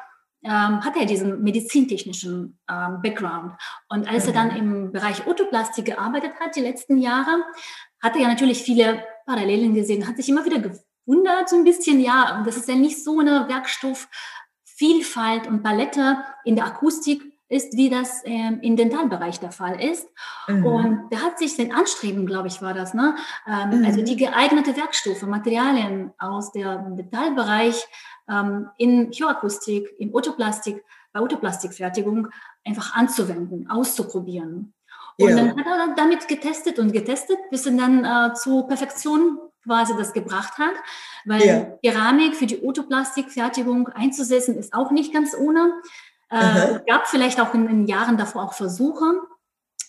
ähm, 0.44 0.84
hat 0.84 0.96
er 0.98 1.06
diesen 1.06 1.42
medizintechnischen 1.42 2.60
ähm, 2.70 3.02
Background. 3.02 3.54
Und 3.90 4.08
als 4.08 4.26
mhm. 4.26 4.30
er 4.30 4.34
dann 4.34 4.56
im 4.56 4.92
Bereich 4.92 5.26
Otoplastik 5.26 5.86
gearbeitet 5.86 6.34
hat, 6.40 6.56
die 6.56 6.62
letzten 6.62 6.98
Jahre, 6.98 7.44
hat 8.02 8.16
er 8.16 8.24
ja 8.24 8.28
natürlich 8.28 8.62
viele 8.62 9.04
Parallelen 9.26 9.74
gesehen, 9.74 10.08
hat 10.08 10.18
sich 10.18 10.30
immer 10.30 10.46
wieder 10.46 10.60
gewundert, 10.60 11.50
so 11.50 11.56
ein 11.56 11.64
bisschen, 11.64 12.00
ja, 12.00 12.44
das 12.46 12.58
ist 12.58 12.68
ja 12.68 12.76
nicht 12.76 13.04
so 13.04 13.20
eine 13.20 13.48
Werkstoffvielfalt 13.48 15.48
und 15.48 15.64
Palette 15.64 16.18
in 16.46 16.56
der 16.56 16.66
Akustik, 16.66 17.34
ist, 17.54 17.78
wie 17.78 17.90
das 17.90 18.22
ähm, 18.26 18.60
im 18.62 18.76
Dentalbereich 18.76 19.40
der 19.40 19.52
Fall 19.52 19.82
ist. 19.82 20.08
Mhm. 20.48 20.66
Und 20.66 21.10
da 21.12 21.20
hat 21.20 21.38
sich 21.38 21.56
sein 21.56 21.72
Anstreben, 21.72 22.26
glaube 22.26 22.48
ich, 22.48 22.62
war 22.62 22.74
das, 22.74 22.94
ne? 22.94 23.16
Ähm, 23.48 23.80
mhm. 23.80 23.86
also 23.86 24.02
die 24.02 24.16
geeignete 24.16 24.76
Werkstoffe, 24.76 25.22
Materialien 25.24 26.12
aus 26.18 26.52
dem 26.52 26.96
Dentalbereich 26.96 27.86
ähm, 28.30 28.70
in 28.78 29.12
Bioakustik, 29.12 29.88
in 30.00 30.14
Otoplastik, 30.14 30.84
bei 31.12 31.22
Otoplastikfertigung 31.22 32.30
einfach 32.66 32.96
anzuwenden, 32.96 33.70
auszuprobieren. 33.70 34.74
Und 35.20 35.30
ja. 35.30 35.36
dann 35.36 35.58
hat 35.58 35.66
er 35.66 35.96
damit 35.96 36.28
getestet 36.28 36.80
und 36.80 36.92
getestet, 36.92 37.38
bis 37.50 37.66
er 37.66 37.74
dann 37.74 38.04
äh, 38.04 38.34
zur 38.34 38.68
Perfektion 38.68 39.38
quasi 39.64 39.94
das 39.98 40.14
gebracht 40.14 40.58
hat, 40.58 40.74
weil 41.26 41.46
ja. 41.46 41.78
Keramik 41.84 42.36
für 42.36 42.46
die 42.46 42.64
Otoplastikfertigung 42.64 43.88
einzusetzen 43.88 44.58
ist 44.58 44.74
auch 44.74 44.92
nicht 44.92 45.14
ganz 45.14 45.36
ohne. 45.36 45.74
Äh, 46.30 46.80
gab 46.88 47.08
vielleicht 47.08 47.40
auch 47.40 47.54
in 47.54 47.68
den 47.68 47.86
Jahren 47.86 48.18
davor 48.18 48.44
auch 48.44 48.54
Versuche, 48.54 49.22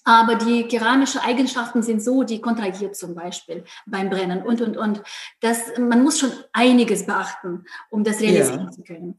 aber 0.05 0.35
die 0.35 0.69
keramischen 0.69 1.23
Eigenschaften 1.23 1.83
sind 1.83 2.03
so, 2.03 2.23
die 2.25 2.41
kontrahiert 2.43 2.95
zum 2.95 3.15
Beispiel 3.15 3.65
beim 3.87 4.11
Brennen 4.11 4.43
und, 4.43 4.61
und, 4.61 4.77
und. 4.77 5.03
Das, 5.41 5.79
man 5.79 6.03
muss 6.03 6.19
schon 6.19 6.31
einiges 6.53 7.07
beachten, 7.07 7.65
um 7.89 8.05
das 8.05 8.21
realisieren 8.21 8.67
ja. 8.67 8.71
zu 8.71 8.83
können. 8.83 9.19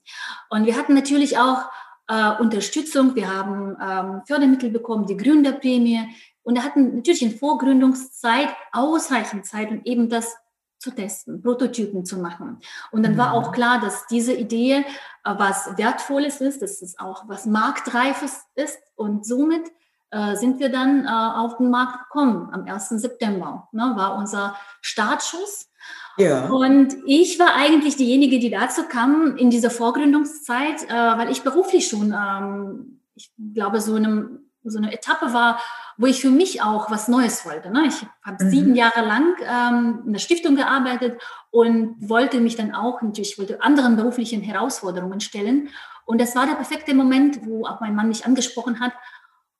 Und 0.49 0.67
wir 0.67 0.77
hatten 0.77 0.93
natürlich 0.93 1.39
auch 1.39 1.65
äh, 2.07 2.31
Unterstützung. 2.39 3.15
Wir 3.15 3.33
haben 3.33 3.77
ähm, 3.81 4.21
Fördermittel 4.25 4.69
bekommen, 4.69 5.05
die 5.05 5.17
Gründerprämie. 5.17 6.07
Und 6.43 6.55
wir 6.55 6.63
hatten 6.63 6.95
natürlich 6.95 7.23
in 7.23 7.37
Vorgründungszeit 7.37 8.49
ausreichend 8.71 9.45
Zeit, 9.45 9.71
um 9.71 9.81
eben 9.83 10.09
das 10.09 10.35
zu 10.77 10.91
testen, 10.91 11.41
Prototypen 11.41 12.05
zu 12.05 12.19
machen. 12.19 12.59
Und 12.91 13.03
dann 13.03 13.17
war 13.17 13.33
auch 13.33 13.49
mhm. 13.49 13.53
klar, 13.53 13.81
dass 13.81 14.05
diese 14.07 14.33
Idee 14.33 14.77
äh, 14.77 14.83
was 15.23 15.77
Wertvolles 15.77 16.41
ist, 16.41 16.61
dass 16.61 16.81
es 16.81 16.99
auch 16.99 17.27
was 17.27 17.45
Marktreifes 17.45 18.43
ist. 18.55 18.77
Und 18.95 19.25
somit 19.25 19.71
äh, 20.11 20.35
sind 20.35 20.59
wir 20.59 20.69
dann 20.69 21.05
äh, 21.05 21.09
auf 21.09 21.57
den 21.57 21.69
Markt 21.69 22.03
gekommen. 22.03 22.49
Am 22.53 22.65
1. 22.65 22.89
September 22.89 23.67
ne, 23.71 23.93
war 23.95 24.15
unser 24.15 24.55
Startschuss. 24.81 25.69
Ja. 26.17 26.47
Und 26.47 26.95
ich 27.05 27.39
war 27.39 27.55
eigentlich 27.55 27.97
diejenige, 27.97 28.39
die 28.39 28.49
dazu 28.49 28.83
kam 28.83 29.35
in 29.37 29.49
dieser 29.49 29.69
Vorgründungszeit, 29.69 30.83
äh, 30.89 30.93
weil 30.93 31.31
ich 31.31 31.41
beruflich 31.41 31.87
schon, 31.87 32.13
ähm, 32.13 33.01
ich 33.15 33.31
glaube, 33.53 33.81
so, 33.81 33.95
einem, 33.95 34.49
so 34.63 34.77
eine 34.77 34.93
Etappe 34.93 35.33
war, 35.33 35.59
wo 35.97 36.05
ich 36.07 36.21
für 36.21 36.29
mich 36.29 36.61
auch 36.61 36.89
was 36.89 37.07
Neues 37.07 37.45
wollte. 37.45 37.71
Ne? 37.71 37.85
Ich 37.87 38.05
habe 38.23 38.43
mhm. 38.43 38.49
sieben 38.49 38.75
Jahre 38.75 39.01
lang 39.01 39.35
ähm, 39.41 40.03
in 40.05 40.13
der 40.13 40.19
Stiftung 40.19 40.55
gearbeitet 40.55 41.21
und 41.51 41.95
wollte 41.99 42.39
mich 42.39 42.55
dann 42.55 42.73
auch 42.73 43.01
natürlich 43.01 43.37
wollte 43.37 43.61
anderen 43.61 43.95
beruflichen 43.95 44.41
Herausforderungen 44.41 45.19
stellen. 45.19 45.69
Und 46.05 46.21
das 46.21 46.35
war 46.35 46.45
der 46.45 46.55
perfekte 46.55 46.93
Moment, 46.93 47.45
wo 47.45 47.65
auch 47.65 47.81
mein 47.81 47.95
Mann 47.95 48.09
mich 48.09 48.25
angesprochen 48.25 48.79
hat, 48.79 48.93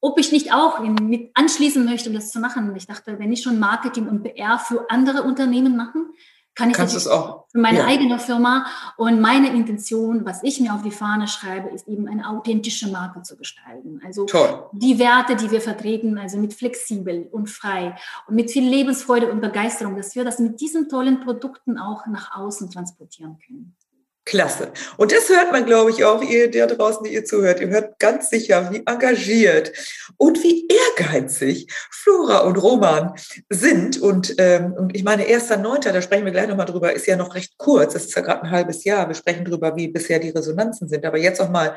ob 0.00 0.18
ich 0.18 0.30
nicht 0.30 0.52
auch 0.52 0.78
mit 0.80 1.30
anschließen 1.34 1.84
möchte, 1.84 2.10
um 2.10 2.14
das 2.14 2.30
zu 2.30 2.38
machen. 2.38 2.74
Ich 2.76 2.86
dachte, 2.86 3.18
wenn 3.18 3.32
ich 3.32 3.42
schon 3.42 3.58
Marketing 3.58 4.08
und 4.08 4.22
PR 4.22 4.58
für 4.58 4.88
andere 4.90 5.22
Unternehmen 5.22 5.76
machen, 5.76 6.12
kann 6.56 6.70
ich 6.70 6.76
Kannst 6.76 6.96
das 6.96 7.06
auch 7.06 7.44
für 7.48 7.58
meine 7.58 7.78
ja. 7.78 7.86
eigene 7.86 8.18
Firma. 8.18 8.66
Und 8.96 9.20
meine 9.20 9.48
Intention, 9.48 10.24
was 10.24 10.42
ich 10.42 10.58
mir 10.58 10.74
auf 10.74 10.82
die 10.82 10.90
Fahne 10.90 11.28
schreibe, 11.28 11.68
ist 11.68 11.86
eben 11.86 12.08
eine 12.08 12.28
authentische 12.28 12.90
Marke 12.90 13.22
zu 13.22 13.36
gestalten. 13.36 14.00
Also 14.04 14.24
Toll. 14.24 14.64
die 14.72 14.98
Werte, 14.98 15.36
die 15.36 15.50
wir 15.50 15.60
vertreten, 15.60 16.18
also 16.18 16.38
mit 16.38 16.54
flexibel 16.54 17.28
und 17.30 17.50
frei 17.50 17.94
und 18.26 18.36
mit 18.36 18.50
viel 18.50 18.68
Lebensfreude 18.68 19.30
und 19.30 19.40
Begeisterung, 19.40 19.96
dass 19.96 20.14
wir 20.14 20.24
das 20.24 20.38
mit 20.38 20.60
diesen 20.60 20.88
tollen 20.88 21.20
Produkten 21.20 21.78
auch 21.78 22.06
nach 22.06 22.34
außen 22.36 22.70
transportieren 22.70 23.38
können. 23.46 23.76
Klasse. 24.26 24.72
Und 24.96 25.12
das 25.12 25.28
hört 25.28 25.52
man, 25.52 25.64
glaube 25.64 25.92
ich, 25.92 26.04
auch, 26.04 26.20
ihr 26.20 26.50
der 26.50 26.66
draußen, 26.66 27.04
die 27.04 27.14
ihr 27.14 27.24
zuhört. 27.24 27.60
Ihr 27.60 27.68
hört 27.68 27.98
ganz 28.00 28.28
sicher, 28.28 28.70
wie 28.72 28.82
engagiert 28.84 29.72
und 30.16 30.42
wie 30.42 30.66
ehrgeizig 30.68 31.72
Flora 31.92 32.40
und 32.40 32.56
Roman 32.56 33.14
sind. 33.48 34.02
Und, 34.02 34.34
ähm, 34.38 34.72
und 34.72 34.96
ich 34.96 35.04
meine, 35.04 35.28
erster 35.28 35.56
Neunter, 35.56 35.92
da 35.92 36.02
sprechen 36.02 36.24
wir 36.24 36.32
gleich 36.32 36.48
nochmal 36.48 36.66
drüber, 36.66 36.92
ist 36.92 37.06
ja 37.06 37.16
noch 37.16 37.36
recht 37.36 37.56
kurz. 37.56 37.92
Das 37.94 38.06
ist 38.06 38.16
ja 38.16 38.22
gerade 38.22 38.42
ein 38.42 38.50
halbes 38.50 38.82
Jahr. 38.82 39.06
Wir 39.06 39.14
sprechen 39.14 39.44
drüber, 39.44 39.76
wie 39.76 39.88
bisher 39.88 40.18
die 40.18 40.30
Resonanzen 40.30 40.88
sind. 40.88 41.06
Aber 41.06 41.18
jetzt 41.18 41.40
noch 41.40 41.50
mal, 41.50 41.76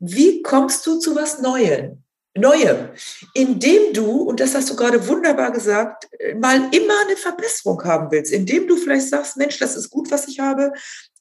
wie 0.00 0.42
kommst 0.42 0.86
du 0.86 0.98
zu 0.98 1.14
was 1.14 1.40
Neuem? 1.42 2.02
Neuem, 2.34 2.88
indem 3.34 3.92
du, 3.92 4.22
und 4.22 4.40
das 4.40 4.54
hast 4.54 4.70
du 4.70 4.76
gerade 4.76 5.06
wunderbar 5.06 5.52
gesagt, 5.52 6.08
mal 6.40 6.56
immer 6.72 6.94
eine 7.06 7.16
Verbesserung 7.16 7.84
haben 7.84 8.10
willst, 8.10 8.32
indem 8.32 8.66
du 8.66 8.76
vielleicht 8.76 9.08
sagst, 9.08 9.36
Mensch, 9.36 9.58
das 9.58 9.76
ist 9.76 9.90
gut, 9.90 10.10
was 10.10 10.28
ich 10.28 10.40
habe, 10.40 10.72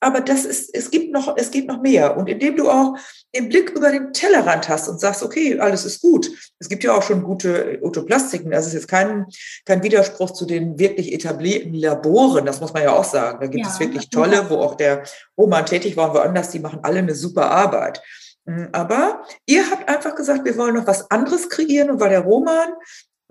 aber 0.04 0.22
das 0.22 0.46
ist, 0.46 0.74
es 0.74 0.90
gibt 0.90 1.14
noch, 1.14 1.38
es 1.38 1.52
gibt 1.52 1.68
noch 1.68 1.80
mehr. 1.80 2.18
Und 2.18 2.28
indem 2.28 2.56
du 2.56 2.70
auch 2.70 2.98
den 3.36 3.50
Blick 3.50 3.70
über 3.70 3.92
den 3.92 4.14
Tellerrand 4.14 4.68
hast 4.68 4.90
und 4.90 5.00
sagst, 5.00 5.22
okay, 5.22 5.60
alles 5.60 5.86
ist 5.86 6.02
gut. 6.02 6.28
Es 6.58 6.70
gibt 6.70 6.84
ja 6.84 6.96
auch 6.96 7.04
schon 7.04 7.22
gute 7.22 7.80
Autoplastiken. 7.84 8.50
Das 8.50 8.66
ist 8.66 8.74
jetzt 8.74 8.88
kein, 8.88 9.28
kein 9.66 9.84
Widerspruch 9.84 10.32
zu 10.32 10.46
den 10.46 10.80
wirklich 10.80 11.14
etablierten 11.14 11.76
Laboren. 11.76 12.48
Das 12.48 12.62
muss 12.62 12.74
man 12.74 12.82
ja 12.82 12.94
auch 12.94 13.04
sagen. 13.04 13.40
Da 13.42 13.48
gibt 13.48 13.64
ja, 13.64 13.72
es 13.72 13.80
wirklich 13.80 14.10
tolle, 14.10 14.50
wo 14.50 14.56
auch 14.56 14.74
der 14.74 15.04
Roman 15.38 15.68
tätig 15.68 15.96
war 15.98 16.10
und 16.10 16.16
woanders, 16.16 16.50
die 16.50 16.60
machen 16.60 16.80
alle 16.82 17.00
eine 17.00 17.14
super 17.14 17.52
Arbeit. 17.52 18.02
Mhm, 18.46 18.70
aber 18.72 19.24
ihr 19.46 19.70
habt 19.70 19.88
einfach 19.90 20.16
gesagt, 20.16 20.46
wir 20.46 20.58
wollen 20.58 20.76
noch 20.76 20.88
was 20.88 21.10
anderes 21.12 21.50
kreieren 21.50 21.92
und 21.92 22.00
weil 22.00 22.10
der 22.10 22.22
Roman 22.22 22.70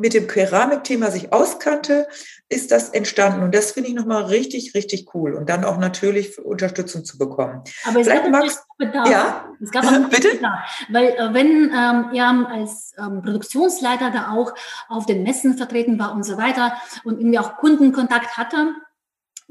mit 0.01 0.15
dem 0.15 0.27
Keramikthema 0.27 1.11
sich 1.11 1.33
auskannte, 1.33 2.09
ist 2.49 2.73
das 2.73 2.89
entstanden. 2.89 3.43
Und 3.43 3.55
das 3.55 3.73
finde 3.73 3.91
ich 3.91 3.95
nochmal 3.95 4.25
richtig, 4.25 4.75
richtig 4.75 5.15
cool. 5.15 5.35
Und 5.35 5.49
dann 5.49 5.65
auch 5.65 5.77
natürlich 5.77 6.39
Unterstützung 6.39 7.05
zu 7.05 7.19
bekommen. 7.19 7.63
Aber 7.85 8.01
es 8.01 8.07
Vielleicht 8.07 8.25
gab 8.25 8.33
magst, 8.33 8.65
Bedarf. 8.79 9.09
Ja? 9.09 9.45
Es 9.63 9.71
gab 9.71 9.85
auch 9.85 10.09
Bitte? 10.11 10.37
Bedarf. 10.37 10.61
Weil 10.89 11.09
äh, 11.09 11.35
wenn 11.35 11.71
ähm, 11.73 12.07
ihr 12.15 12.49
als 12.51 12.95
ähm, 12.99 13.23
Produktionsleiter 13.23 14.11
da 14.11 14.33
auch 14.33 14.55
auf 14.89 15.07
den 15.07 15.23
Messen 15.23 15.57
vertreten 15.57 15.99
war 15.99 16.15
und 16.15 16.25
so 16.25 16.39
weiter 16.39 16.73
und 17.05 17.21
irgendwie 17.21 17.39
auch 17.39 17.59
Kundenkontakt 17.59 18.39
hatte, 18.39 18.75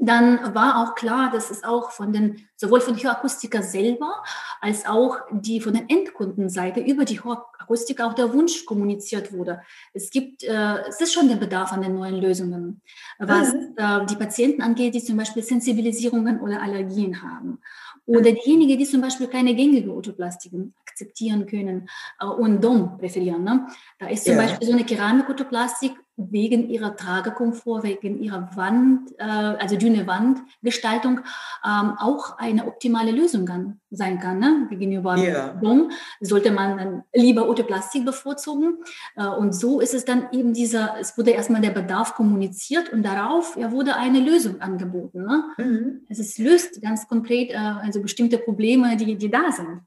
dann 0.02 0.54
war 0.54 0.82
auch 0.82 0.94
klar, 0.94 1.30
dass 1.30 1.50
es 1.50 1.62
auch 1.62 1.90
von 1.90 2.10
den, 2.12 2.48
sowohl 2.56 2.80
von 2.80 2.96
Hörakustiker 2.96 3.62
selber 3.62 4.22
als 4.62 4.86
auch 4.86 5.18
die 5.30 5.60
von 5.60 5.74
der 5.74 5.84
Endkundenseite 5.88 6.80
über 6.80 7.04
die 7.04 7.22
Hörakustiker 7.22 8.06
auch 8.06 8.14
der 8.14 8.32
Wunsch 8.32 8.64
kommuniziert 8.64 9.30
wurde. 9.30 9.60
Es 9.92 10.10
gibt, 10.10 10.42
äh, 10.42 10.78
es 10.88 11.02
ist 11.02 11.12
schon 11.12 11.28
der 11.28 11.36
Bedarf 11.36 11.72
an 11.72 11.82
den 11.82 11.94
neuen 11.94 12.16
Lösungen, 12.16 12.80
was 13.18 13.52
mhm. 13.52 13.74
äh, 13.76 14.06
die 14.06 14.16
Patienten 14.16 14.62
angeht, 14.62 14.94
die 14.94 15.04
zum 15.04 15.18
Beispiel 15.18 15.42
Sensibilisierungen 15.42 16.40
oder 16.40 16.62
Allergien 16.62 17.22
haben. 17.22 17.60
Oder 18.06 18.32
diejenigen, 18.32 18.78
die 18.78 18.86
zum 18.86 19.02
Beispiel 19.02 19.28
keine 19.28 19.54
gängige 19.54 19.94
Otoplastiken 19.94 20.74
akzeptieren 21.00 21.46
können 21.46 21.90
äh, 22.20 22.24
und 22.24 22.64
DOM 22.64 22.96
präferieren. 22.96 23.44
Ne? 23.44 23.66
Da 23.98 24.08
ist 24.08 24.24
zum 24.24 24.36
ja. 24.36 24.42
Beispiel 24.42 24.66
so 24.66 24.72
eine 24.72 24.84
Keramikotoplastik 24.84 25.92
wegen 26.30 26.68
ihrer 26.68 26.96
Tragekomfort, 26.96 27.82
wegen 27.82 28.20
ihrer 28.22 28.50
Wand, 28.56 29.12
äh, 29.18 29.24
also 29.24 29.76
dünne 29.76 30.06
Wandgestaltung, 30.06 31.20
ähm, 31.64 31.94
auch 31.98 32.38
eine 32.38 32.66
optimale 32.66 33.12
Lösung 33.12 33.46
kann, 33.46 33.80
sein 33.90 34.18
kann. 34.18 34.38
Ne? 34.38 34.66
Gegenüber 34.70 35.16
yeah. 35.16 35.48
Dom 35.62 35.90
sollte 36.20 36.50
man 36.50 36.78
dann 36.78 37.02
lieber 37.14 37.48
Otoplastik 37.48 38.04
bevorzugen. 38.04 38.78
Äh, 39.16 39.26
und 39.26 39.54
so 39.54 39.80
ist 39.80 39.94
es 39.94 40.04
dann 40.04 40.28
eben 40.32 40.52
dieser, 40.52 40.96
es 41.00 41.16
wurde 41.16 41.30
erstmal 41.30 41.60
der 41.60 41.70
Bedarf 41.70 42.14
kommuniziert 42.14 42.92
und 42.92 43.02
darauf 43.02 43.56
ja, 43.56 43.72
wurde 43.72 43.96
eine 43.96 44.20
Lösung 44.20 44.60
angeboten. 44.60 45.24
Ne? 45.24 45.44
Mhm. 45.56 46.00
Es 46.08 46.18
ist, 46.18 46.38
löst 46.38 46.82
ganz 46.82 47.08
konkret 47.08 47.50
äh, 47.50 47.56
also 47.56 48.02
bestimmte 48.02 48.38
Probleme, 48.38 48.96
die, 48.96 49.16
die 49.16 49.30
da 49.30 49.50
sind. 49.50 49.80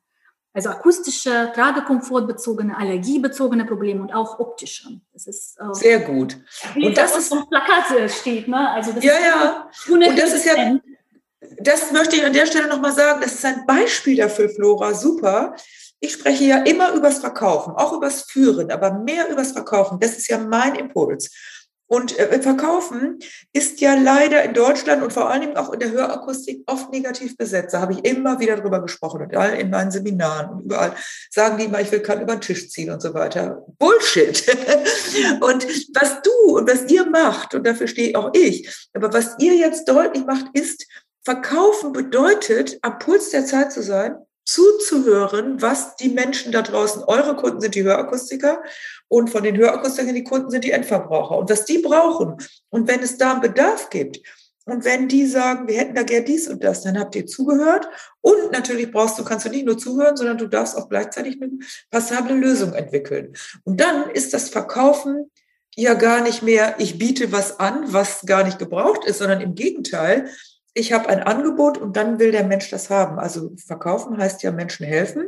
Also 0.55 0.69
akustische, 0.69 1.51
tragekomfortbezogene, 1.55 2.77
allergiebezogene 2.77 3.65
Probleme 3.65 4.01
und 4.01 4.13
auch 4.13 4.37
optische. 4.39 4.87
Das 5.11 5.25
ist 5.25 5.57
äh, 5.59 5.73
sehr 5.73 5.99
gut. 6.01 6.37
und 6.75 6.95
das, 6.95 7.17
ist 7.17 7.31
auf 7.31 7.49
Plakat 7.49 8.11
steht, 8.11 8.47
ne? 8.47 8.69
Also 8.69 8.91
das 8.91 9.03
ja, 9.03 9.13
ist 9.13 9.25
ja. 9.25 9.69
Und 9.91 10.01
das 10.19 10.33
ist 10.33 10.45
ja, 10.45 10.77
das 11.59 11.91
möchte 11.91 12.17
ich 12.17 12.25
an 12.25 12.33
der 12.33 12.45
Stelle 12.45 12.67
nochmal 12.67 12.91
sagen. 12.91 13.21
Das 13.21 13.33
ist 13.33 13.45
ein 13.45 13.65
Beispiel 13.65 14.17
dafür, 14.17 14.47
Flora. 14.49 14.93
Super. 14.93 15.55
Ich 15.99 16.13
spreche 16.13 16.43
ja 16.43 16.57
immer 16.63 16.93
übers 16.93 17.19
Verkaufen, 17.19 17.73
auch 17.75 17.93
übers 17.93 18.23
Führen, 18.23 18.69
aber 18.69 18.91
mehr 18.91 19.29
übers 19.29 19.53
Verkaufen. 19.53 19.99
Das 19.99 20.17
ist 20.17 20.27
ja 20.27 20.37
mein 20.37 20.75
Impuls. 20.75 21.31
Und 21.93 22.17
äh, 22.17 22.41
Verkaufen 22.41 23.19
ist 23.51 23.79
ja 23.79 23.93
leider 23.93 24.41
in 24.41 24.55
Deutschland 24.55 25.03
und 25.03 25.13
vor 25.13 25.29
allen 25.29 25.41
Dingen 25.41 25.57
auch 25.57 25.71
in 25.71 25.79
der 25.79 25.91
Hörakustik 25.91 26.63
oft 26.65 26.91
negativ 26.91 27.37
besetzt. 27.37 27.75
Da 27.75 27.81
habe 27.81 27.93
ich 27.93 28.03
immer 28.03 28.39
wieder 28.39 28.55
drüber 28.55 28.81
gesprochen 28.81 29.21
und 29.21 29.35
all 29.35 29.53
in 29.59 29.69
meinen 29.69 29.91
Seminaren 29.91 30.49
und 30.49 30.63
überall 30.63 30.95
sagen 31.29 31.59
die 31.59 31.65
immer, 31.65 31.81
ich 31.81 31.91
will 31.91 31.99
kann 31.99 32.19
über 32.19 32.35
den 32.35 32.41
Tisch 32.41 32.67
ziehen 32.71 32.89
und 32.89 32.99
so 32.99 33.13
weiter. 33.13 33.63
Bullshit. 33.77 34.43
und 35.41 35.67
was 35.93 36.19
du 36.23 36.57
und 36.57 36.67
was 36.67 36.89
ihr 36.91 37.07
macht, 37.07 37.53
und 37.53 37.67
dafür 37.67 37.85
stehe 37.85 38.17
auch 38.17 38.31
ich, 38.33 38.67
aber 38.95 39.13
was 39.13 39.35
ihr 39.37 39.53
jetzt 39.53 39.87
deutlich 39.87 40.25
macht, 40.25 40.47
ist, 40.53 40.87
Verkaufen 41.23 41.91
bedeutet, 41.91 42.79
am 42.81 42.97
Puls 42.97 43.29
der 43.29 43.45
Zeit 43.45 43.71
zu 43.71 43.83
sein, 43.83 44.15
zuzuhören, 44.45 45.61
was 45.61 45.95
die 45.95 46.09
Menschen 46.09 46.51
da 46.51 46.61
draußen, 46.61 47.03
eure 47.03 47.35
Kunden 47.35 47.61
sind 47.61 47.75
die 47.75 47.83
Hörakustiker 47.83 48.61
und 49.07 49.29
von 49.29 49.43
den 49.43 49.57
Hörakustikern 49.57 50.15
die 50.15 50.23
Kunden 50.23 50.49
sind 50.49 50.63
die 50.63 50.71
Endverbraucher 50.71 51.37
und 51.37 51.49
was 51.49 51.65
die 51.65 51.79
brauchen. 51.79 52.37
Und 52.69 52.87
wenn 52.87 53.01
es 53.01 53.17
da 53.17 53.31
einen 53.31 53.41
Bedarf 53.41 53.89
gibt 53.89 54.19
und 54.65 54.85
wenn 54.85 55.07
die 55.07 55.25
sagen, 55.25 55.67
wir 55.67 55.77
hätten 55.77 55.95
da 55.95 56.03
gern 56.03 56.25
dies 56.25 56.47
und 56.47 56.63
das, 56.63 56.81
dann 56.81 56.99
habt 56.99 57.15
ihr 57.15 57.25
zugehört 57.25 57.87
und 58.21 58.51
natürlich 58.51 58.91
brauchst 58.91 59.17
du, 59.17 59.23
kannst 59.23 59.45
du 59.45 59.49
nicht 59.49 59.65
nur 59.65 59.77
zuhören, 59.77 60.17
sondern 60.17 60.37
du 60.37 60.47
darfst 60.47 60.77
auch 60.77 60.89
gleichzeitig 60.89 61.41
eine 61.41 61.51
passable 61.89 62.35
Lösung 62.35 62.73
entwickeln. 62.73 63.33
Und 63.63 63.79
dann 63.79 64.09
ist 64.09 64.33
das 64.33 64.49
Verkaufen 64.49 65.31
ja 65.75 65.93
gar 65.95 66.21
nicht 66.21 66.43
mehr, 66.43 66.75
ich 66.77 66.99
biete 66.99 67.31
was 67.31 67.59
an, 67.59 67.91
was 67.91 68.25
gar 68.25 68.43
nicht 68.43 68.59
gebraucht 68.59 69.05
ist, 69.05 69.19
sondern 69.19 69.41
im 69.41 69.55
Gegenteil, 69.55 70.29
ich 70.73 70.91
habe 70.91 71.07
ein 71.09 71.21
Angebot 71.21 71.77
und 71.77 71.95
dann 71.95 72.19
will 72.19 72.31
der 72.31 72.43
Mensch 72.43 72.69
das 72.69 72.89
haben. 72.89 73.19
Also 73.19 73.51
verkaufen 73.57 74.17
heißt 74.17 74.41
ja 74.43 74.51
Menschen 74.51 74.85
helfen, 74.85 75.27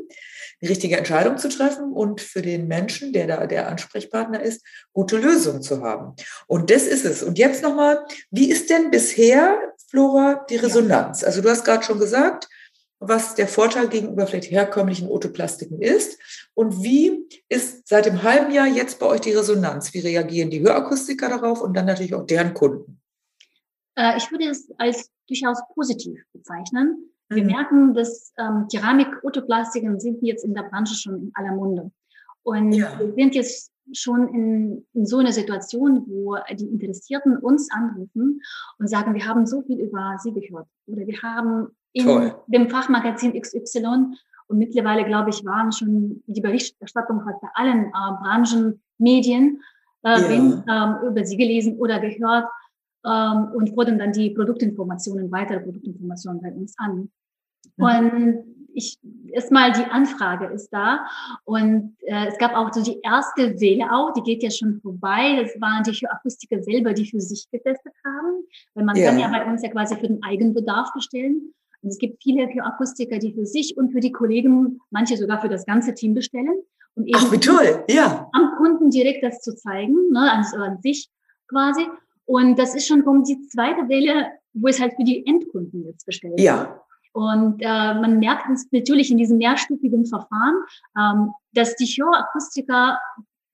die 0.62 0.68
richtige 0.68 0.98
Entscheidung 0.98 1.38
zu 1.38 1.50
treffen 1.50 1.92
und 1.92 2.22
für 2.22 2.42
den 2.42 2.68
Menschen, 2.68 3.14
der 3.14 3.28
da 3.28 3.46
der 3.46 3.68
Ansprechpartner 3.68 4.42
ist, 4.42 4.66
gute 4.94 5.18
Lösungen 5.18 5.62
zu 5.62 5.84
haben. 5.84 6.16
Und 6.48 6.72
das 6.72 6.84
ist 6.84 7.06
es. 7.06 7.22
Und 7.22 7.38
jetzt 7.38 7.62
nochmal, 7.62 8.06
wie 8.32 8.50
ist 8.50 8.70
denn 8.70 8.90
bisher, 8.90 9.58
Flora, 9.88 10.46
die 10.50 10.56
Resonanz? 10.56 11.24
Also 11.24 11.42
du 11.42 11.50
hast 11.50 11.64
gerade 11.64 11.84
schon 11.84 12.00
gesagt, 12.00 12.48
was 13.00 13.36
der 13.36 13.48
Vorteil 13.48 13.88
gegenüber 13.88 14.26
vielleicht 14.26 14.50
herkömmlichen 14.50 15.10
Otoplastiken 15.10 15.82
ist 15.82 16.18
und 16.54 16.82
wie 16.82 17.28
ist 17.50 17.88
seit 17.88 18.06
dem 18.06 18.24
halben 18.24 18.52
Jahr 18.52 18.68
jetzt 18.68 19.00
bei 19.00 19.06
euch 19.06 19.22
die 19.22 19.34
Resonanz? 19.34 19.94
Wie 19.94 20.00
reagieren 20.00 20.50
die 20.50 20.62
Hörakustiker 20.62 21.30
darauf 21.30 21.62
und 21.62 21.76
dann 21.76 21.86
natürlich 21.86 22.16
auch 22.16 22.26
deren 22.26 22.54
Kunden? 22.54 23.02
Äh, 23.96 24.18
ich 24.18 24.32
würde 24.32 24.46
es 24.46 24.70
als 24.78 25.12
durchaus 25.28 25.62
positiv 25.74 26.22
bezeichnen. 26.34 27.10
Wir 27.30 27.44
mhm. 27.44 27.50
merken, 27.50 27.94
dass 27.94 28.34
ähm, 28.38 28.68
Keramik-Otoplastiken 28.72 30.00
sind 30.00 30.22
jetzt 30.22 30.46
in 30.46 30.54
der 30.54 30.64
Branche 30.64 30.96
schon 30.96 31.16
in 31.16 31.32
aller 31.34 31.54
Munde. 31.54 31.92
Und 32.44 32.74
ja. 32.74 33.00
wir 33.00 33.14
sind 33.14 33.34
jetzt 33.34 33.72
schon 33.94 34.28
in, 34.30 34.86
in 34.94 35.06
so 35.06 35.18
einer 35.18 35.32
Situation, 35.32 36.04
wo 36.08 36.38
die 36.52 36.68
Interessierten 36.68 37.38
uns 37.38 37.72
anrufen 37.72 38.42
und 38.80 38.88
sagen, 38.88 39.14
wir 39.14 39.26
haben 39.26 39.46
so 39.46 39.62
viel 39.64 39.80
über 39.80 40.18
sie 40.22 40.34
gehört. 40.34 40.68
Oder 40.88 41.06
wir 41.08 41.22
haben 41.22 41.68
in 41.94 42.06
Toll. 42.06 42.36
dem 42.48 42.70
Fachmagazin 42.70 43.40
XY 43.40 44.16
und 44.48 44.58
mittlerweile, 44.58 45.06
glaube 45.06 45.32
ich, 45.32 45.44
waren 45.46 45.72
schon 45.72 46.24
die 46.28 46.42
Berichterstattung 46.42 47.24
fast 47.24 47.42
bei 47.42 47.48
allen 47.56 47.86
äh, 47.86 48.12
Branchenmedien 48.22 49.62
äh, 50.04 50.22
ja. 50.22 50.30
wenn, 50.30 50.64
ähm, 50.70 51.10
über 51.10 51.26
sie 51.26 51.38
gelesen 51.38 51.78
oder 51.78 52.00
gehört 52.00 52.48
ähm, 53.06 53.52
und 53.54 53.70
fordern 53.74 54.00
dann 54.00 54.12
die 54.12 54.32
Produktinformationen, 54.32 55.32
weitere 55.32 55.60
Produktinformationen 55.60 56.42
bei 56.42 56.52
uns 56.52 56.74
an. 56.78 57.10
Und 57.78 58.44
ich 58.76 59.00
erstmal 59.32 59.72
die 59.72 59.86
Anfrage 59.86 60.48
ist 60.48 60.70
da 60.70 61.06
und 61.46 61.96
äh, 62.02 62.28
es 62.28 62.38
gab 62.38 62.56
auch 62.56 62.74
so 62.74 62.84
die 62.84 63.00
erste 63.02 63.60
Welle 63.60 63.92
auch, 63.92 64.12
die 64.14 64.22
geht 64.22 64.44
ja 64.44 64.52
schon 64.52 64.80
vorbei. 64.82 65.42
Das 65.42 65.60
waren 65.62 65.84
die 65.84 66.08
Akustiker 66.08 66.62
selber, 66.62 66.94
die 66.94 67.06
für 67.10 67.22
sich 67.22 67.50
getestet 67.52 67.94
haben, 68.06 68.44
weil 68.74 68.86
man 68.86 68.96
ja. 68.96 69.10
kann 69.10 69.20
ja 69.20 69.30
bei 69.30 69.46
uns 69.46 69.64
ja 69.64 69.70
quasi 69.70 69.96
für 69.96 70.08
den 70.08 70.22
Eigenbedarf 70.24 70.92
bestellen. 70.94 71.54
Und 71.82 71.90
es 71.90 71.98
gibt 71.98 72.22
viele 72.22 72.48
Akustiker, 72.64 73.20
die 73.20 73.34
für 73.34 73.46
sich 73.46 73.78
und 73.78 73.92
für 73.92 74.00
die 74.00 74.12
Kollegen, 74.12 74.80
manche 74.90 75.18
sogar 75.18 75.40
für 75.42 75.50
das 75.50 75.66
ganze 75.66 75.94
Team 75.94 76.14
bestellen. 76.14 76.62
Und 76.96 77.08
eben 77.08 77.18
Ach, 77.18 77.32
wie 77.32 77.40
toll, 77.40 77.84
ja. 77.90 78.30
Am 78.34 78.56
Kunden 78.58 78.90
direkt 78.90 79.24
das 79.24 79.40
zu 79.42 79.56
zeigen, 79.56 80.12
ne, 80.12 80.32
an, 80.32 80.46
an 80.60 80.82
sich 80.82 81.10
quasi. 81.48 81.86
Und 82.26 82.58
das 82.58 82.76
ist 82.76 82.88
schon 82.88 83.04
um 83.04 83.24
die 83.24 83.48
zweite 83.48 83.88
Welle, 83.88 84.28
wo 84.54 84.68
es 84.68 84.80
halt 84.80 84.94
für 84.96 85.04
die 85.04 85.26
Endkunden 85.26 85.86
jetzt 85.86 86.06
bestellt 86.06 86.40
ja. 86.40 86.60
wird. 86.60 86.70
Und 87.14 87.62
äh, 87.62 87.66
man 87.66 88.20
merkt 88.20 88.50
es 88.50 88.68
natürlich 88.72 89.10
in 89.10 89.18
diesem 89.18 89.38
mehrstufigen 89.38 90.06
Verfahren, 90.06 90.56
ähm, 91.00 91.32
dass 91.54 91.76
die 91.78 91.86
Hörakustiker 91.86 93.00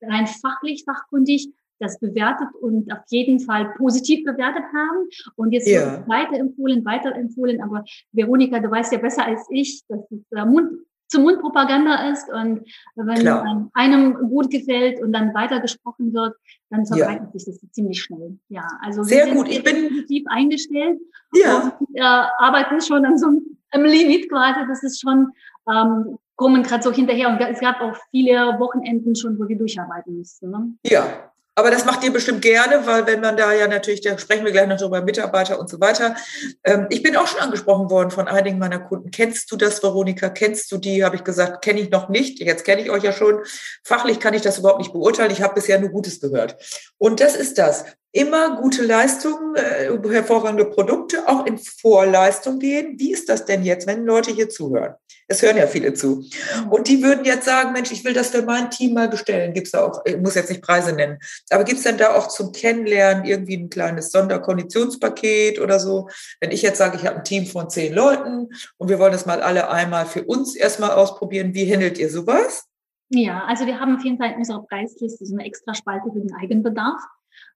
rein 0.01 0.25
fachlich, 0.25 0.83
fachkundig 0.83 1.53
das 1.81 1.99
bewertet 1.99 2.47
und 2.61 2.91
auf 2.91 2.99
jeden 3.09 3.39
Fall 3.39 3.73
positiv 3.77 4.23
bewertet 4.23 4.63
haben. 4.73 5.09
Und 5.35 5.51
jetzt 5.51 5.67
ja. 5.67 5.93
wird 5.93 6.07
weiterempfohlen, 6.07 6.85
weiterempfohlen. 6.85 7.61
Aber 7.61 7.83
Veronika, 8.11 8.59
du 8.59 8.71
weißt 8.71 8.93
ja 8.93 8.99
besser 8.99 9.25
als 9.25 9.45
ich, 9.49 9.81
dass 9.87 9.99
es 10.11 10.31
äh, 10.31 10.45
Mund 10.45 10.71
zur 11.11 11.21
Mundpropaganda 11.21 12.09
ist 12.09 12.29
und 12.29 12.61
wenn 12.95 13.19
Klar. 13.19 13.69
einem 13.73 14.13
gut 14.29 14.49
gefällt 14.49 15.01
und 15.01 15.11
dann 15.11 15.33
weitergesprochen 15.33 16.13
wird, 16.13 16.35
dann 16.69 16.85
verbreitet 16.85 17.27
ja. 17.33 17.39
sich 17.39 17.45
das 17.45 17.71
ziemlich 17.71 18.01
schnell. 18.01 18.39
Ja, 18.47 18.65
also 18.81 19.03
sehr 19.03 19.29
gut. 19.33 19.49
Ich 19.49 19.61
bin 19.61 19.89
positiv 19.89 20.23
eingestellt 20.29 20.99
ja. 21.33 21.77
und 21.77 21.95
äh, 21.95 22.01
arbeiten 22.01 22.79
schon 22.79 23.05
an 23.05 23.17
so 23.17 23.27
einem 23.71 23.85
Limit 23.85 24.29
quasi. 24.29 24.61
Das 24.67 24.83
ist 24.83 25.01
schon 25.01 25.31
ähm, 25.69 26.17
kommen 26.37 26.63
gerade 26.63 26.81
so 26.81 26.91
hinterher 26.91 27.29
und 27.29 27.39
es 27.41 27.59
gab 27.59 27.81
auch 27.81 27.95
viele 28.09 28.57
Wochenenden 28.57 29.15
schon, 29.15 29.37
wo 29.37 29.47
wir 29.47 29.57
durcharbeiten 29.57 30.17
mussten. 30.17 30.49
Ne? 30.49 30.73
Ja, 30.85 31.31
aber 31.61 31.69
das 31.69 31.85
macht 31.85 32.03
ihr 32.03 32.11
bestimmt 32.11 32.41
gerne, 32.41 32.87
weil 32.87 33.05
wenn 33.05 33.21
man 33.21 33.37
da 33.37 33.53
ja 33.53 33.67
natürlich, 33.67 34.01
da 34.01 34.17
sprechen 34.17 34.43
wir 34.43 34.51
gleich 34.51 34.67
noch 34.67 34.79
drüber, 34.79 35.03
Mitarbeiter 35.03 35.59
und 35.59 35.69
so 35.69 35.79
weiter. 35.79 36.15
Ähm, 36.63 36.87
ich 36.89 37.03
bin 37.03 37.15
auch 37.15 37.27
schon 37.27 37.39
angesprochen 37.39 37.91
worden 37.91 38.09
von 38.09 38.27
einigen 38.27 38.57
meiner 38.57 38.79
Kunden. 38.79 39.11
Kennst 39.11 39.51
du 39.51 39.57
das, 39.57 39.83
Veronika? 39.83 40.29
Kennst 40.29 40.71
du 40.71 40.79
die? 40.79 41.05
Habe 41.05 41.17
ich 41.17 41.23
gesagt, 41.23 41.63
kenne 41.63 41.79
ich 41.79 41.91
noch 41.91 42.09
nicht. 42.09 42.39
Jetzt 42.39 42.65
kenne 42.65 42.81
ich 42.81 42.89
euch 42.89 43.03
ja 43.03 43.13
schon. 43.13 43.41
Fachlich 43.83 44.19
kann 44.19 44.33
ich 44.33 44.41
das 44.41 44.57
überhaupt 44.57 44.79
nicht 44.79 44.91
beurteilen. 44.91 45.29
Ich 45.29 45.43
habe 45.43 45.53
bisher 45.53 45.79
nur 45.79 45.89
Gutes 45.89 46.19
gehört. 46.19 46.55
Und 46.97 47.19
das 47.19 47.35
ist 47.35 47.59
das 47.59 47.85
immer 48.11 48.57
gute 48.59 48.83
Leistungen, 48.83 49.55
äh, 49.55 49.91
hervorragende 50.09 50.65
Produkte, 50.65 51.27
auch 51.27 51.45
in 51.45 51.59
Vorleistung 51.59 52.57
gehen. 52.57 52.95
Wie 52.97 53.13
ist 53.13 53.29
das 53.29 53.45
denn 53.45 53.63
jetzt, 53.63 53.85
wenn 53.85 54.03
Leute 54.03 54.31
hier 54.31 54.49
zuhören? 54.49 54.95
Es 55.31 55.41
hören 55.41 55.57
ja 55.57 55.65
viele 55.65 55.93
zu. 55.93 56.25
Und 56.69 56.87
die 56.87 57.01
würden 57.01 57.23
jetzt 57.23 57.45
sagen, 57.45 57.71
Mensch, 57.71 57.91
ich 57.91 58.03
will 58.03 58.13
das 58.13 58.29
für 58.29 58.41
mein 58.41 58.69
Team 58.69 58.93
mal 58.93 59.07
bestellen. 59.07 59.53
Gibt 59.53 59.67
es 59.67 59.71
da 59.71 59.85
auch, 59.85 60.01
ich 60.05 60.17
muss 60.17 60.35
jetzt 60.35 60.49
nicht 60.49 60.61
Preise 60.61 60.93
nennen, 60.93 61.19
aber 61.49 61.63
gibt 61.63 61.77
es 61.77 61.83
denn 61.83 61.97
da 61.97 62.13
auch 62.13 62.27
zum 62.27 62.51
Kennenlernen 62.51 63.25
irgendwie 63.25 63.57
ein 63.57 63.69
kleines 63.69 64.11
Sonderkonditionspaket 64.11 65.59
oder 65.59 65.79
so? 65.79 66.09
Wenn 66.39 66.51
ich 66.51 66.61
jetzt 66.61 66.77
sage, 66.77 66.97
ich 66.97 67.05
habe 67.05 67.17
ein 67.17 67.23
Team 67.23 67.45
von 67.45 67.69
zehn 67.69 67.93
Leuten 67.93 68.49
und 68.77 68.89
wir 68.89 68.99
wollen 68.99 69.13
das 69.13 69.25
mal 69.25 69.41
alle 69.41 69.69
einmal 69.69 70.05
für 70.05 70.23
uns 70.23 70.55
erstmal 70.55 70.91
ausprobieren, 70.91 71.53
wie 71.53 71.71
handelt 71.71 71.97
ihr 71.97 72.09
sowas? 72.09 72.67
Ja, 73.09 73.43
also 73.45 73.65
wir 73.65 73.79
haben 73.79 73.95
auf 73.95 74.03
jeden 74.03 74.17
Fall 74.17 74.31
in 74.31 74.37
unserer 74.37 74.63
Preisliste 74.63 75.25
so 75.25 75.35
eine 75.35 75.45
extra 75.45 75.73
Spalte 75.73 76.11
für 76.11 76.19
den 76.19 76.33
Eigenbedarf. 76.35 77.01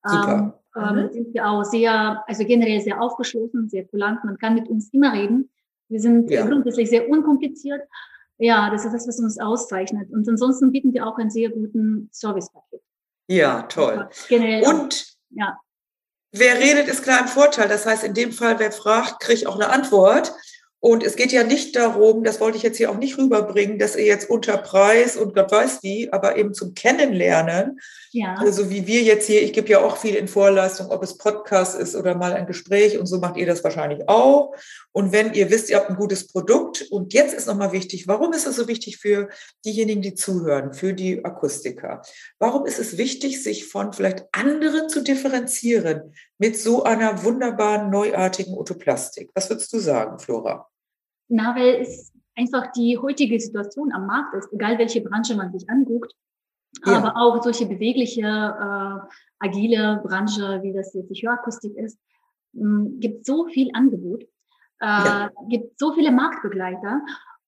Super. 0.03 0.59
Ähm, 0.75 0.95
mhm. 0.95 1.11
sind 1.11 1.33
wir 1.33 1.47
auch 1.47 1.63
sehr, 1.63 2.23
also 2.27 2.45
generell 2.45 2.81
sehr 2.81 3.01
aufgeschlossen, 3.01 3.69
sehr 3.69 3.85
kulant. 3.85 4.23
Man 4.23 4.37
kann 4.37 4.55
mit 4.55 4.67
uns 4.67 4.93
immer 4.93 5.13
reden. 5.13 5.49
Wir 5.89 5.99
sind 5.99 6.29
ja. 6.29 6.45
grundsätzlich 6.45 6.89
sehr 6.89 7.09
unkompliziert. 7.09 7.81
Ja, 8.37 8.69
das 8.69 8.85
ist 8.85 8.93
das, 8.93 9.07
was 9.07 9.19
uns 9.19 9.39
auszeichnet. 9.39 10.09
Und 10.11 10.27
ansonsten 10.27 10.71
bieten 10.71 10.93
wir 10.93 11.07
auch 11.07 11.17
einen 11.17 11.29
sehr 11.29 11.49
guten 11.49 12.09
Servicepaket. 12.11 12.81
Ja, 13.27 13.63
toll. 13.63 14.09
Generell 14.27 14.65
Und 14.67 15.05
ja. 15.29 15.57
wer 16.31 16.59
redet, 16.59 16.87
ist 16.87 17.03
klar 17.03 17.21
im 17.21 17.27
Vorteil. 17.27 17.69
Das 17.69 17.85
heißt, 17.85 18.03
in 18.03 18.13
dem 18.13 18.31
Fall, 18.31 18.59
wer 18.59 18.71
fragt, 18.71 19.19
kriegt 19.21 19.47
auch 19.47 19.55
eine 19.55 19.69
Antwort. 19.69 20.33
Und 20.85 21.03
es 21.03 21.15
geht 21.15 21.31
ja 21.31 21.43
nicht 21.43 21.75
darum, 21.75 22.23
das 22.23 22.39
wollte 22.39 22.57
ich 22.57 22.63
jetzt 22.63 22.77
hier 22.77 22.91
auch 22.91 22.99
nicht 22.99 23.17
rüberbringen, 23.17 23.79
dass 23.79 23.95
ihr 23.95 24.05
jetzt 24.05 24.29
unter 24.29 24.55
Preis 24.57 25.17
und 25.17 25.33
Gott 25.33 25.51
weiß 25.51 25.81
wie, 25.81 26.13
aber 26.13 26.35
eben 26.35 26.53
zum 26.53 26.75
Kennenlernen, 26.75 27.79
ja. 28.11 28.35
also 28.37 28.69
wie 28.69 28.85
wir 28.85 29.01
jetzt 29.01 29.25
hier, 29.25 29.41
ich 29.41 29.51
gebe 29.51 29.67
ja 29.67 29.79
auch 29.79 29.97
viel 29.97 30.13
in 30.13 30.27
Vorleistung, 30.27 30.91
ob 30.91 31.01
es 31.01 31.17
Podcast 31.17 31.79
ist 31.79 31.95
oder 31.95 32.13
mal 32.13 32.33
ein 32.33 32.45
Gespräch 32.45 32.99
und 32.99 33.07
so 33.07 33.17
macht 33.17 33.35
ihr 33.35 33.47
das 33.47 33.63
wahrscheinlich 33.63 34.07
auch. 34.07 34.53
Und 34.95 35.11
wenn 35.11 35.33
ihr 35.33 35.49
wisst, 35.49 35.69
ihr 35.69 35.75
habt 35.75 35.89
ein 35.89 35.97
gutes 35.97 36.25
Produkt 36.25 36.87
und 36.89 37.13
jetzt 37.13 37.33
ist 37.33 37.47
nochmal 37.47 37.73
wichtig, 37.73 38.07
warum 38.07 38.31
ist 38.31 38.47
es 38.47 38.55
so 38.55 38.69
wichtig 38.69 38.95
für 38.95 39.27
diejenigen, 39.65 40.01
die 40.01 40.15
zuhören, 40.15 40.73
für 40.73 40.93
die 40.93 41.25
Akustiker? 41.25 42.01
Warum 42.39 42.65
ist 42.65 42.79
es 42.79 42.97
wichtig, 42.97 43.43
sich 43.43 43.67
von 43.67 43.91
vielleicht 43.91 44.23
anderen 44.31 44.87
zu 44.87 45.03
differenzieren 45.03 46.13
mit 46.37 46.57
so 46.57 46.83
einer 46.83 47.25
wunderbaren, 47.25 47.89
neuartigen 47.89 48.53
Otoplastik? 48.53 49.31
Was 49.35 49.49
würdest 49.49 49.73
du 49.73 49.79
sagen, 49.79 50.17
Flora? 50.17 50.65
Na, 51.27 51.53
weil 51.57 51.81
es 51.81 52.13
einfach 52.33 52.71
die 52.71 52.97
heutige 52.97 53.37
Situation 53.37 53.91
am 53.91 54.07
Markt 54.07 54.33
ist, 54.35 54.47
egal 54.53 54.77
welche 54.77 55.01
Branche 55.01 55.35
man 55.35 55.51
sich 55.51 55.69
anguckt, 55.69 56.13
ja. 56.85 56.99
aber 56.99 57.17
auch 57.17 57.43
solche 57.43 57.65
bewegliche, 57.65 58.21
äh, 58.21 59.15
agile 59.39 60.01
Branche, 60.05 60.61
wie 60.63 60.71
das 60.71 60.93
jetzt 60.93 61.09
die 61.09 61.21
Hörakustik 61.21 61.75
ist, 61.75 61.99
mh, 62.53 62.61
hm, 62.61 62.99
gibt 63.01 63.25
so 63.25 63.47
viel 63.47 63.71
Angebot, 63.73 64.23
äh, 64.81 64.85
ja. 64.85 65.31
gibt 65.49 65.79
so 65.79 65.93
viele 65.93 66.11
Marktbegleiter 66.11 67.01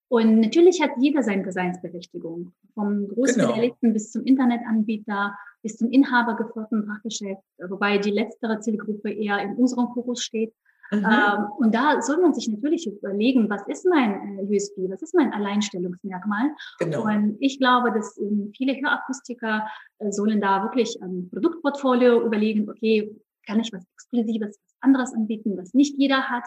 Und 0.09 0.39
natürlich 0.39 0.81
hat 0.81 0.91
jeder 0.99 1.21
seine 1.21 1.43
Daseinsberechtigung. 1.43 2.53
Vom 2.73 3.07
Großfilialisten 3.09 3.77
genau. 3.81 3.93
bis 3.93 4.11
zum 4.11 4.23
Internetanbieter, 4.23 5.37
bis 5.63 5.77
zum 5.77 5.91
inhabergeführten 5.91 6.85
Fachgeschäft, 6.85 7.41
wobei 7.67 7.97
die 7.97 8.11
letztere 8.11 8.59
Zielgruppe 8.59 9.11
eher 9.11 9.39
in 9.41 9.55
unserem 9.55 9.89
Fokus 9.93 10.21
steht. 10.21 10.53
Mhm. 10.91 10.99
Ähm, 10.99 11.45
und 11.57 11.75
da 11.75 12.01
soll 12.01 12.21
man 12.21 12.33
sich 12.33 12.47
natürlich 12.47 12.87
überlegen, 12.87 13.49
was 13.49 13.67
ist 13.67 13.85
mein 13.85 14.39
äh, 14.39 14.43
USP, 14.43 14.89
was 14.89 15.01
ist 15.01 15.13
mein 15.13 15.33
Alleinstellungsmerkmal? 15.33 16.51
Genau. 16.79 17.03
Und 17.03 17.35
ich 17.41 17.59
glaube, 17.59 17.91
dass 17.91 18.17
ähm, 18.17 18.51
viele 18.55 18.73
Hörakustiker 18.73 19.67
äh, 19.99 20.11
sollen 20.11 20.39
da 20.39 20.63
wirklich 20.63 20.97
ein 21.01 21.29
Produktportfolio 21.29 22.25
überlegen, 22.25 22.69
okay, 22.69 23.13
kann 23.45 23.59
ich 23.59 23.73
was 23.73 23.83
Exklusives, 23.95 24.57
was 24.59 24.75
anderes 24.79 25.13
anbieten, 25.13 25.57
was 25.57 25.73
nicht 25.73 25.97
jeder 25.97 26.29
hat? 26.29 26.45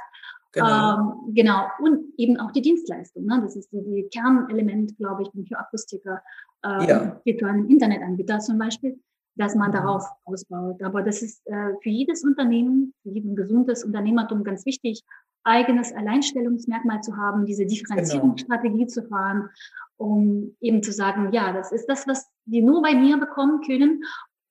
Genau. 0.52 0.98
Ähm, 1.26 1.34
genau. 1.34 1.66
Und 1.80 2.12
eben 2.16 2.38
auch 2.38 2.50
die 2.50 2.62
Dienstleistung. 2.62 3.24
Ne? 3.24 3.40
Das 3.42 3.56
ist 3.56 3.70
die, 3.72 3.82
die 3.82 4.08
Kernelement, 4.12 4.96
glaube 4.96 5.22
ich, 5.22 5.30
beim 5.32 5.44
Hörakustiker, 5.48 6.22
äh, 6.64 6.88
ja. 6.88 7.20
virtuellen 7.24 7.68
Internetanbieter 7.68 8.40
zum 8.40 8.58
Beispiel 8.58 8.98
dass 9.36 9.54
man 9.54 9.72
darauf 9.72 10.04
ausbaut. 10.24 10.82
Aber 10.82 11.02
das 11.02 11.22
ist 11.22 11.40
äh, 11.46 11.72
für 11.82 11.88
jedes 11.88 12.24
Unternehmen, 12.24 12.94
für 13.02 13.10
jeden 13.10 13.34
gesundes 13.36 13.84
Unternehmertum 13.84 14.44
ganz 14.44 14.66
wichtig, 14.66 15.02
eigenes 15.44 15.92
Alleinstellungsmerkmal 15.94 17.00
zu 17.02 17.16
haben, 17.16 17.46
diese 17.46 17.64
Differenzierungsstrategie 17.64 18.78
genau. 18.78 18.88
zu 18.88 19.02
fahren, 19.04 19.48
um 19.96 20.54
eben 20.60 20.82
zu 20.82 20.92
sagen, 20.92 21.32
ja, 21.32 21.52
das 21.52 21.72
ist 21.72 21.86
das, 21.86 22.06
was 22.06 22.28
die 22.44 22.62
nur 22.62 22.82
bei 22.82 22.94
mir 22.94 23.16
bekommen 23.16 23.62
können 23.62 24.02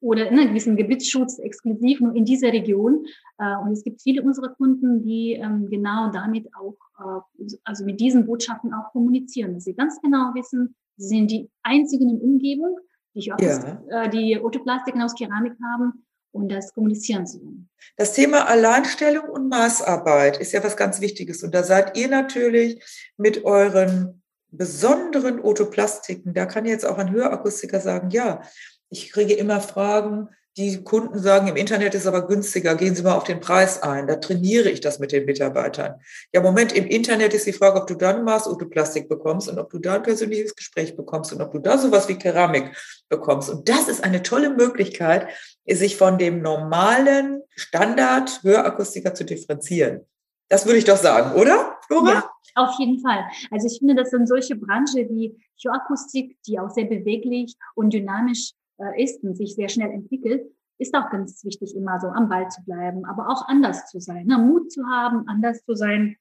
oder 0.01 0.29
in 0.29 0.39
einem 0.39 0.49
gewissen 0.49 0.75
Gebietsschutz 0.75 1.39
exklusiv 1.39 1.99
nur 1.99 2.15
in 2.15 2.25
dieser 2.25 2.51
Region. 2.53 3.05
Äh, 3.37 3.55
und 3.57 3.73
es 3.73 3.83
gibt 3.83 4.01
viele 4.01 4.21
unserer 4.23 4.49
Kunden, 4.49 5.03
die 5.03 5.33
ähm, 5.33 5.69
genau 5.69 6.11
damit 6.11 6.47
auch, 6.55 6.77
äh, 6.99 7.45
also 7.63 7.85
mit 7.85 7.99
diesen 7.99 8.25
Botschaften 8.25 8.73
auch 8.73 8.91
kommunizieren, 8.91 9.53
dass 9.53 9.65
sie 9.65 9.73
ganz 9.73 10.01
genau 10.01 10.33
wissen, 10.35 10.75
sie 10.97 11.07
sind 11.07 11.31
die 11.31 11.49
einzigen 11.63 12.09
in 12.09 12.21
Umgebung, 12.21 12.79
die, 13.13 13.21
ja. 13.21 13.81
äh, 13.89 14.09
die 14.09 14.39
Autoplastiken 14.39 15.01
aus 15.01 15.15
Keramik 15.15 15.53
haben 15.63 16.05
und 16.31 16.49
das 16.49 16.73
kommunizieren 16.73 17.25
zu 17.25 17.39
können. 17.39 17.69
Das 17.97 18.13
Thema 18.13 18.47
Alleinstellung 18.47 19.29
und 19.29 19.49
Maßarbeit 19.49 20.37
ist 20.37 20.51
ja 20.51 20.63
was 20.63 20.77
ganz 20.77 21.01
Wichtiges. 21.01 21.43
Und 21.43 21.53
da 21.53 21.63
seid 21.63 21.97
ihr 21.97 22.07
natürlich 22.07 22.83
mit 23.17 23.43
euren 23.45 24.21
besonderen 24.51 25.41
Autoplastiken, 25.41 26.33
da 26.33 26.45
kann 26.45 26.65
jetzt 26.65 26.85
auch 26.85 26.97
ein 26.97 27.11
Hörakustiker 27.11 27.79
sagen, 27.79 28.09
ja, 28.09 28.41
ich 28.89 29.11
kriege 29.11 29.33
immer 29.33 29.61
Fragen, 29.61 30.29
die 30.57 30.83
Kunden 30.83 31.19
sagen, 31.19 31.47
im 31.47 31.55
Internet 31.55 31.95
ist 31.95 32.05
aber 32.05 32.27
günstiger, 32.27 32.75
gehen 32.75 32.93
Sie 32.93 33.03
mal 33.03 33.15
auf 33.15 33.23
den 33.23 33.39
Preis 33.39 33.81
ein. 33.81 34.07
Da 34.07 34.17
trainiere 34.17 34.69
ich 34.69 34.81
das 34.81 34.99
mit 34.99 35.13
den 35.13 35.25
Mitarbeitern. 35.25 36.01
Ja, 36.33 36.41
Moment, 36.41 36.73
im 36.73 36.85
Internet 36.85 37.33
ist 37.33 37.45
die 37.45 37.53
Frage, 37.53 37.79
ob 37.79 37.87
du 37.87 37.95
da 37.95 38.09
ein 38.09 38.25
Maßotoplastik 38.25 39.07
bekommst 39.07 39.47
und 39.47 39.57
ob 39.57 39.69
du 39.69 39.79
da 39.79 39.95
ein 39.95 40.03
persönliches 40.03 40.55
Gespräch 40.55 40.97
bekommst 40.97 41.31
und 41.31 41.41
ob 41.41 41.53
du 41.53 41.59
da 41.59 41.77
sowas 41.77 42.09
wie 42.09 42.15
Keramik 42.15 42.75
bekommst. 43.07 43.49
Und 43.49 43.69
das 43.69 43.87
ist 43.87 44.03
eine 44.03 44.21
tolle 44.21 44.49
Möglichkeit, 44.49 45.29
sich 45.65 45.95
von 45.95 46.17
dem 46.17 46.41
normalen 46.41 47.41
Standard 47.55 48.41
Hörakustiker 48.43 49.13
zu 49.13 49.23
differenzieren. 49.23 50.01
Das 50.49 50.65
würde 50.65 50.79
ich 50.79 50.85
doch 50.85 50.97
sagen, 50.97 51.39
oder, 51.39 51.77
Flora? 51.87 52.11
Ja, 52.11 52.29
auf 52.55 52.77
jeden 52.79 52.99
Fall. 52.99 53.23
Also 53.51 53.67
ich 53.67 53.77
finde, 53.79 53.95
das 53.95 54.09
sind 54.09 54.27
solche 54.27 54.55
Branchen 54.55 55.07
wie 55.09 55.37
Hörakustik, 55.63 56.37
die 56.47 56.59
auch 56.59 56.69
sehr 56.71 56.85
beweglich 56.85 57.55
und 57.75 57.93
dynamisch 57.93 58.51
äh, 58.79 59.03
ist 59.03 59.23
und 59.23 59.35
sich 59.35 59.55
sehr 59.55 59.69
schnell 59.69 59.91
entwickelt, 59.91 60.51
ist 60.77 60.95
auch 60.95 61.09
ganz 61.09 61.43
wichtig, 61.43 61.75
immer 61.75 61.99
so 61.99 62.07
am 62.07 62.29
Ball 62.29 62.47
zu 62.49 62.63
bleiben, 62.63 63.05
aber 63.05 63.29
auch 63.29 63.47
anders 63.47 63.87
zu 63.87 63.99
sein, 63.99 64.25
ne? 64.25 64.37
Mut 64.37 64.71
zu 64.71 64.85
haben, 64.85 65.27
anders 65.27 65.63
zu 65.65 65.75
sein. 65.75 66.15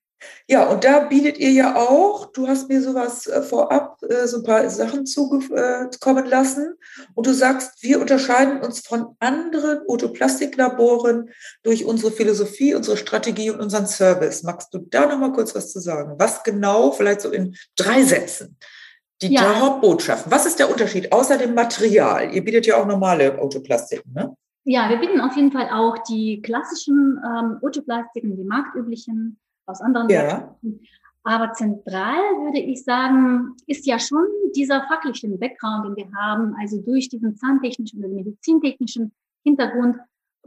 Ja, 0.49 0.69
und 0.69 0.83
da 0.83 1.01
bietet 1.01 1.39
ihr 1.39 1.53
ja 1.53 1.77
auch, 1.77 2.33
du 2.33 2.49
hast 2.49 2.69
mir 2.69 2.83
sowas 2.83 3.29
äh, 3.29 3.41
vorab, 3.41 4.03
äh, 4.03 4.27
so 4.27 4.39
ein 4.39 4.43
paar 4.43 4.69
Sachen 4.69 5.07
zukommen 5.07 6.27
lassen 6.27 6.75
und 7.15 7.27
du 7.27 7.33
sagst, 7.33 7.83
wir 7.83 8.01
unterscheiden 8.01 8.61
uns 8.61 8.81
von 8.81 9.15
anderen 9.21 9.87
Autoplastiklaboren 9.87 11.31
durch 11.63 11.85
unsere 11.85 12.11
Philosophie, 12.11 12.75
unsere 12.75 12.97
Strategie 12.97 13.51
und 13.51 13.61
unseren 13.61 13.87
Service. 13.87 14.43
Magst 14.43 14.75
du 14.75 14.79
da 14.79 15.07
noch 15.07 15.19
mal 15.19 15.33
kurz 15.33 15.55
was 15.55 15.71
zu 15.71 15.79
sagen? 15.79 16.15
Was 16.19 16.43
genau, 16.43 16.91
vielleicht 16.91 17.21
so 17.21 17.31
in 17.31 17.55
drei 17.77 18.03
Sätzen? 18.03 18.57
Die 19.23 19.35
ja. 19.35 19.61
Hauptbotschaften. 19.61 20.31
Was 20.31 20.47
ist 20.47 20.59
der 20.59 20.71
Unterschied 20.71 21.13
außer 21.13 21.39
dem 21.39 21.55
Material? 21.55 22.33
Ihr 22.33 22.45
bietet 22.45 22.67
ja 22.67 22.81
auch 22.81 22.87
normale 22.87 23.39
Autoplastiken, 23.41 24.13
ne? 24.13 24.35
Ja, 24.65 24.91
wir 24.91 24.99
bieten 24.99 25.21
auf 25.21 25.35
jeden 25.35 25.51
Fall 25.51 25.71
auch 25.73 25.97
die 26.05 26.43
klassischen 26.43 27.19
ähm, 27.25 27.59
Autoplastiken, 27.63 28.37
die 28.37 28.45
marktüblichen 28.45 29.39
aus 29.67 29.81
anderen 29.81 30.09
ja. 30.11 30.57
Aber 31.25 31.53
zentral 31.53 32.17
würde 32.43 32.59
ich 32.59 32.85
sagen, 32.85 33.55
ist 33.67 33.87
ja 33.87 33.99
schon 33.99 34.27
dieser 34.57 34.83
fachliche 34.89 35.29
Background, 35.29 35.85
den 35.87 35.97
wir 35.97 36.13
haben. 36.17 36.55
Also 36.59 36.81
durch 36.81 37.09
diesen 37.09 37.37
zahntechnischen 37.37 37.99
oder 37.99 38.09
medizintechnischen 38.09 39.13
Hintergrund 39.45 39.97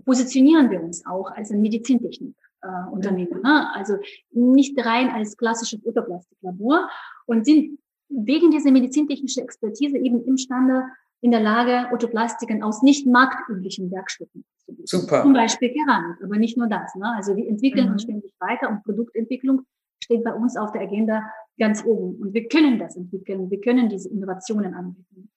positionieren 0.06 0.72
wir 0.72 0.82
uns 0.82 1.06
auch 1.06 1.30
als 1.32 1.52
ein 1.52 1.62
Medizintechnikunternehmen. 1.62 3.40
Äh, 3.40 3.48
ne? 3.48 3.76
Also 3.76 3.98
nicht 4.32 4.78
rein 4.84 5.10
als 5.10 5.38
klassisches 5.38 5.86
Autoplastiklabor 5.86 6.90
und 7.26 7.46
sind 7.46 7.78
wegen 8.12 8.52
dieser 8.52 8.72
medizintechnischen 8.72 9.44
Expertise 9.44 9.98
eben 9.98 10.24
imstande, 10.26 10.84
in 11.22 11.32
der 11.32 11.40
Lage, 11.40 11.92
Autoplastiken 11.92 12.64
aus 12.64 12.82
nicht 12.82 13.06
marktüblichen 13.06 13.92
Werkstücken 13.92 14.44
zu 14.58 14.72
bieten. 14.74 14.88
Super. 14.88 15.22
Zum 15.22 15.34
Beispiel 15.34 15.70
Keramik, 15.70 16.18
aber 16.24 16.38
nicht 16.38 16.58
nur 16.58 16.68
das. 16.68 16.96
Ne? 16.96 17.14
Also 17.16 17.36
wir 17.36 17.48
entwickeln 17.48 17.88
mhm. 17.88 17.92
uns 17.94 18.04
ständig 18.04 18.34
weiter 18.40 18.70
und 18.70 18.84
Produktentwicklung 18.84 19.62
steht 20.04 20.24
bei 20.24 20.34
uns 20.34 20.58
auf 20.58 20.72
der 20.72 20.82
Agenda 20.82 21.24
ganz 21.60 21.86
oben. 21.86 22.20
Und 22.20 22.34
wir 22.34 22.48
können 22.48 22.80
das 22.80 22.96
entwickeln, 22.96 23.52
wir 23.52 23.62
können 23.62 23.88
diese 23.88 24.10
Innovationen 24.10 24.74
anbieten. 24.74 25.30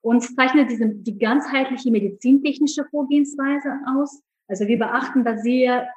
Uns 0.00 0.34
zeichnet 0.34 0.70
diese, 0.70 0.88
die 0.88 1.18
ganzheitliche 1.18 1.90
medizintechnische 1.90 2.84
Vorgehensweise 2.90 3.80
aus. 3.94 4.22
Also 4.48 4.66
wir 4.66 4.78
beachten 4.78 5.24
da 5.24 5.36
sehr, 5.36 5.88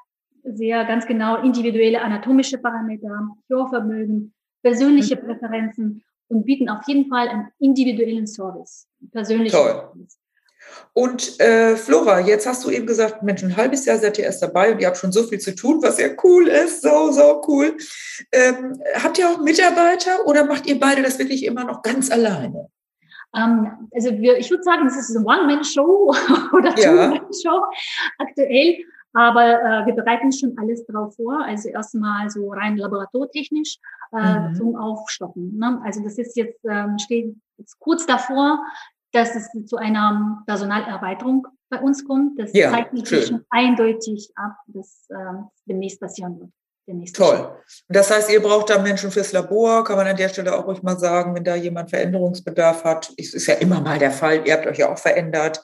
sehr 0.44 0.84
ganz 0.86 1.06
genau 1.06 1.42
individuelle 1.42 2.02
anatomische 2.02 2.58
Parameter, 2.58 3.30
Hörvermögen, 3.48 4.34
persönliche 4.64 5.16
mhm. 5.16 5.28
Präferenzen 5.28 6.04
und 6.30 6.46
bieten 6.46 6.70
auf 6.70 6.88
jeden 6.88 7.10
Fall 7.10 7.28
einen 7.28 7.48
individuellen 7.60 8.28
Service, 8.28 8.88
persönlichen 9.12 9.56
Toll. 9.56 9.70
Service. 9.70 10.20
Und 10.94 11.40
äh, 11.40 11.76
Flora, 11.76 12.20
jetzt 12.20 12.48
hast 12.48 12.64
du 12.64 12.70
eben 12.70 12.86
gesagt, 12.86 13.24
Mensch, 13.24 13.44
ein 13.44 13.56
halbes 13.56 13.86
Jahr 13.86 13.98
seid 13.98 14.18
ihr 14.18 14.26
erst 14.26 14.42
dabei 14.42 14.72
und 14.72 14.80
ihr 14.80 14.88
habt 14.88 14.98
schon 14.98 15.12
so 15.12 15.24
viel 15.24 15.40
zu 15.40 15.56
tun, 15.56 15.82
was 15.82 16.00
ja 16.00 16.10
cool 16.24 16.48
ist, 16.48 16.82
so, 16.82 17.12
so 17.12 17.42
cool. 17.48 17.78
Ähm, 18.32 18.80
habt 18.96 19.18
ihr 19.18 19.30
auch 19.30 19.40
Mitarbeiter 19.40 20.26
oder 20.26 20.46
macht 20.46 20.68
ihr 20.68 20.80
beide 20.80 21.02
das 21.02 21.18
wirklich 21.20 21.46
immer 21.46 21.64
noch 21.64 21.82
ganz 21.82 22.12
alleine? 22.12 22.70
Ähm, 23.36 23.90
also 23.94 24.12
wir, 24.12 24.38
ich 24.38 24.50
würde 24.50 24.64
sagen, 24.64 24.86
das 24.86 24.98
ist 24.98 25.16
eine 25.16 25.26
One-Man-Show 25.26 26.14
oder 26.54 26.76
Two-Man-Show 26.76 27.62
aktuell. 28.18 28.78
Aber 29.14 29.44
äh, 29.44 29.86
wir 29.86 29.94
bereiten 29.96 30.32
schon 30.32 30.56
alles 30.58 30.86
drauf 30.86 31.16
vor. 31.16 31.44
Also 31.44 31.70
erstmal 31.70 32.30
so 32.30 32.50
rein 32.52 32.78
laboratortechnisch 32.78 33.78
äh, 34.14 34.40
mhm. 34.40 34.56
zum 34.56 34.76
Aufstocken. 34.76 35.58
Ne? 35.58 35.82
Also 35.84 36.04
das 36.04 36.18
ist 36.18 36.36
jetzt, 36.36 36.64
ähm, 36.66 36.98
steht 37.00 37.36
jetzt 37.58 37.80
kurz 37.80 38.06
davor, 38.06 38.64
dass 39.12 39.36
es 39.36 39.50
zu 39.66 39.78
einer 39.78 40.44
Personalerweiterung 40.46 41.48
bei 41.70 41.80
uns 41.82 42.06
kommt. 42.06 42.40
Das 42.40 42.54
ja, 42.54 42.72
zeigt 42.72 42.94
natürlich 42.94 43.28
schon 43.28 43.46
eindeutig 43.50 44.32
ab, 44.36 44.58
dass 44.68 45.08
äh, 45.10 45.16
demnächst 45.66 46.00
passieren 46.00 46.40
wird. 46.40 46.52
Toll. 47.14 47.52
Schritt. 47.68 47.86
Das 47.90 48.10
heißt, 48.10 48.32
ihr 48.32 48.42
braucht 48.42 48.72
da 48.72 48.80
Menschen 48.80 49.12
fürs 49.12 49.32
Labor, 49.32 49.84
kann 49.84 49.96
man 49.96 50.08
an 50.08 50.18
der 50.18 50.30
Stelle 50.30 50.58
auch 50.58 50.66
ruhig 50.66 50.82
mal 50.82 50.98
sagen, 50.98 51.36
wenn 51.36 51.44
da 51.44 51.56
jemand 51.56 51.92
Veränderungsbedarf 51.92 52.84
hat. 52.84 53.14
Es 53.16 53.36
ist 53.36 53.46
ja 53.46 53.56
immer 53.56 53.80
mal 53.80 54.00
der 54.00 54.10
Fall, 54.10 54.42
ihr 54.48 54.54
habt 54.54 54.66
euch 54.66 54.80
ja 54.80 54.92
auch 54.92 54.98
verändert 54.98 55.64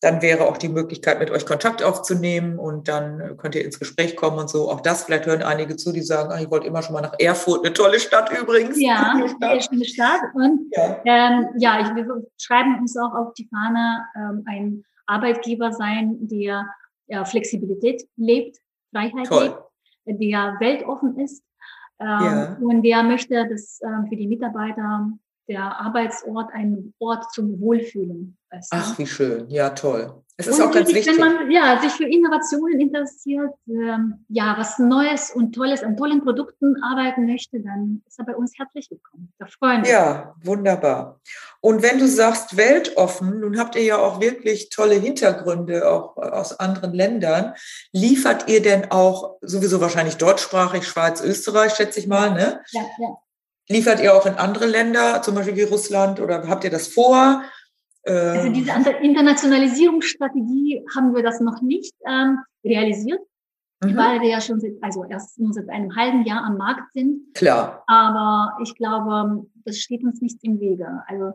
dann 0.00 0.22
wäre 0.22 0.46
auch 0.46 0.58
die 0.58 0.68
Möglichkeit, 0.68 1.18
mit 1.18 1.30
euch 1.30 1.44
Kontakt 1.44 1.82
aufzunehmen 1.82 2.58
und 2.58 2.86
dann 2.86 3.36
könnt 3.36 3.56
ihr 3.56 3.64
ins 3.64 3.80
Gespräch 3.80 4.14
kommen 4.14 4.38
und 4.38 4.48
so. 4.48 4.70
Auch 4.70 4.80
das, 4.80 5.04
vielleicht 5.04 5.26
hören 5.26 5.42
einige 5.42 5.76
zu, 5.76 5.92
die 5.92 6.02
sagen, 6.02 6.30
ach, 6.32 6.40
ich 6.40 6.50
wollte 6.50 6.68
immer 6.68 6.82
schon 6.82 6.94
mal 6.94 7.00
nach 7.00 7.14
Erfurt, 7.18 7.64
eine 7.64 7.74
tolle 7.74 7.98
Stadt 7.98 8.30
übrigens. 8.38 8.80
Ja, 8.80 9.14
eine 9.40 9.60
schöne 9.60 9.84
Stadt. 9.84 10.20
Und 10.34 10.70
ja, 10.76 11.00
ähm, 11.04 11.48
ja 11.56 11.80
ich, 11.80 11.94
wir 11.96 12.06
schreiben 12.40 12.78
uns 12.78 12.96
auch 12.96 13.12
auf 13.12 13.34
die 13.34 13.48
Fahne, 13.48 14.04
ähm, 14.14 14.44
ein 14.46 14.84
Arbeitgeber 15.06 15.72
sein, 15.72 16.16
der 16.20 16.68
ja, 17.08 17.24
Flexibilität 17.24 18.04
lebt, 18.16 18.58
Freiheit 18.92 19.26
Toll. 19.26 19.56
lebt, 20.06 20.22
der 20.22 20.56
weltoffen 20.60 21.18
ist 21.18 21.42
ähm, 21.98 22.06
ja. 22.06 22.56
und 22.60 22.82
der 22.82 23.02
möchte, 23.02 23.48
dass 23.48 23.80
ähm, 23.82 24.06
für 24.08 24.16
die 24.16 24.28
Mitarbeiter 24.28 25.10
der 25.48 25.80
Arbeitsort 25.80 26.52
ein 26.52 26.94
Ort 26.98 27.32
zum 27.32 27.60
Wohlfühlen 27.60 28.36
ist. 28.56 28.68
Ach, 28.70 28.98
wie 28.98 29.06
schön. 29.06 29.48
Ja, 29.48 29.70
toll. 29.70 30.22
Es 30.40 30.46
ist 30.46 30.60
auch 30.60 30.70
ganz 30.70 30.94
wichtig. 30.94 31.18
Wenn 31.18 31.18
man 31.18 31.50
ja, 31.50 31.80
sich 31.82 31.90
für 31.90 32.04
Innovationen 32.04 32.78
interessiert, 32.78 33.50
ähm, 33.66 34.24
ja, 34.28 34.54
was 34.56 34.78
Neues 34.78 35.32
und 35.32 35.52
Tolles 35.52 35.82
an 35.82 35.96
tollen 35.96 36.22
Produkten 36.22 36.80
arbeiten 36.80 37.26
möchte, 37.26 37.58
dann 37.58 38.02
ist 38.06 38.20
er 38.20 38.24
bei 38.24 38.36
uns 38.36 38.56
herzlich 38.56 38.88
willkommen. 38.88 39.32
Da 39.40 39.46
freuen 39.46 39.82
wir 39.82 39.90
Ja, 39.90 40.34
wunderbar. 40.44 41.18
Und 41.60 41.82
wenn 41.82 41.98
du 41.98 42.06
sagst 42.06 42.56
weltoffen, 42.56 43.40
nun 43.40 43.58
habt 43.58 43.74
ihr 43.74 43.82
ja 43.82 43.98
auch 43.98 44.20
wirklich 44.20 44.68
tolle 44.68 44.94
Hintergründe, 44.94 45.90
auch 45.90 46.16
aus 46.16 46.60
anderen 46.60 46.94
Ländern. 46.94 47.54
Liefert 47.90 48.48
ihr 48.48 48.62
denn 48.62 48.92
auch 48.92 49.38
sowieso 49.40 49.80
wahrscheinlich 49.80 50.18
deutschsprachig, 50.18 50.86
Schweiz, 50.86 51.20
Österreich, 51.20 51.74
schätze 51.74 51.98
ich 51.98 52.06
mal, 52.06 52.32
ne? 52.32 52.60
Ja, 52.70 52.82
ja. 53.00 53.16
Liefert 53.68 54.00
ihr 54.00 54.14
auch 54.14 54.26
in 54.26 54.34
andere 54.34 54.66
Länder, 54.66 55.22
zum 55.22 55.34
Beispiel 55.34 55.56
wie 55.56 55.62
Russland, 55.62 56.20
oder 56.20 56.46
habt 56.48 56.64
ihr 56.64 56.70
das 56.70 56.88
vor? 56.88 57.42
Also 58.04 58.46
ähm, 58.46 58.54
diese 58.54 58.72
Internationalisierungsstrategie 58.72 60.84
haben 60.94 61.14
wir 61.14 61.22
das 61.22 61.40
noch 61.40 61.60
nicht 61.60 61.94
ähm, 62.06 62.38
realisiert, 62.64 63.20
mhm. 63.84 63.96
weil 63.96 64.20
wir 64.20 64.28
ja 64.28 64.40
schon 64.40 64.60
seit, 64.60 64.72
also 64.80 65.04
erst 65.04 65.38
nur 65.38 65.52
seit 65.52 65.68
einem 65.68 65.94
halben 65.94 66.24
Jahr 66.24 66.44
am 66.44 66.56
Markt 66.56 66.92
sind. 66.94 67.34
Klar. 67.34 67.82
Aber 67.86 68.56
ich 68.62 68.74
glaube, 68.74 69.46
das 69.64 69.78
steht 69.78 70.04
uns 70.04 70.22
nicht 70.22 70.38
im 70.42 70.58
Wege. 70.60 71.02
Also 71.06 71.32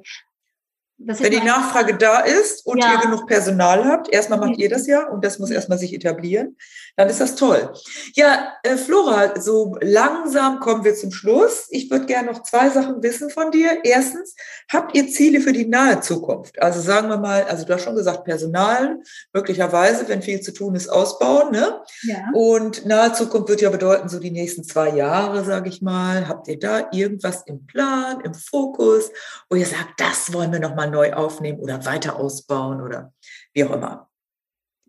wenn 0.97 1.31
die 1.31 1.39
Nachfrage 1.39 1.97
da 1.97 2.19
ist 2.19 2.65
und 2.65 2.77
ja. 2.77 2.93
ihr 2.93 2.99
genug 2.99 3.27
Personal 3.27 3.85
habt, 3.85 4.13
erstmal 4.13 4.39
macht 4.39 4.57
ihr 4.57 4.69
das 4.69 4.87
ja 4.87 5.07
und 5.07 5.25
das 5.25 5.39
muss 5.39 5.49
erstmal 5.49 5.77
sich 5.77 5.93
etablieren, 5.93 6.55
dann 6.95 7.09
ist 7.09 7.19
das 7.19 7.35
toll. 7.35 7.73
Ja, 8.13 8.53
äh, 8.63 8.77
Flora, 8.77 9.39
so 9.39 9.75
langsam 9.81 10.59
kommen 10.59 10.83
wir 10.83 10.93
zum 10.93 11.11
Schluss. 11.11 11.65
Ich 11.69 11.89
würde 11.89 12.05
gerne 12.05 12.31
noch 12.31 12.43
zwei 12.43 12.69
Sachen 12.69 13.01
wissen 13.01 13.31
von 13.31 13.51
dir. 13.51 13.79
Erstens, 13.83 14.35
habt 14.71 14.95
ihr 14.95 15.09
Ziele 15.09 15.41
für 15.41 15.53
die 15.53 15.65
nahe 15.65 15.99
Zukunft? 16.01 16.61
Also 16.61 16.79
sagen 16.79 17.09
wir 17.09 17.17
mal, 17.17 17.43
also 17.43 17.65
du 17.65 17.73
hast 17.73 17.83
schon 17.83 17.95
gesagt, 17.95 18.23
Personal, 18.25 18.99
möglicherweise, 19.33 20.07
wenn 20.07 20.21
viel 20.21 20.41
zu 20.41 20.53
tun 20.53 20.75
ist, 20.75 20.87
ausbauen. 20.87 21.51
Ne? 21.51 21.81
Ja. 22.03 22.29
Und 22.33 22.85
nahe 22.85 23.13
Zukunft 23.13 23.49
wird 23.49 23.61
ja 23.61 23.71
bedeuten, 23.71 24.07
so 24.07 24.19
die 24.19 24.31
nächsten 24.31 24.63
zwei 24.63 24.89
Jahre, 24.89 25.43
sage 25.43 25.69
ich 25.69 25.81
mal. 25.81 26.27
Habt 26.27 26.47
ihr 26.47 26.59
da 26.59 26.89
irgendwas 26.91 27.43
im 27.47 27.65
Plan, 27.65 28.21
im 28.21 28.35
Fokus, 28.35 29.09
wo 29.49 29.55
ihr 29.55 29.65
sagt, 29.65 29.99
das 29.99 30.31
wollen 30.31 30.51
wir 30.51 30.59
nochmal 30.59 30.82
neu 30.87 31.13
aufnehmen 31.13 31.59
oder 31.59 31.85
weiter 31.85 32.17
ausbauen 32.17 32.81
oder 32.81 33.13
wie 33.53 33.63
auch 33.63 33.75
immer? 33.75 34.09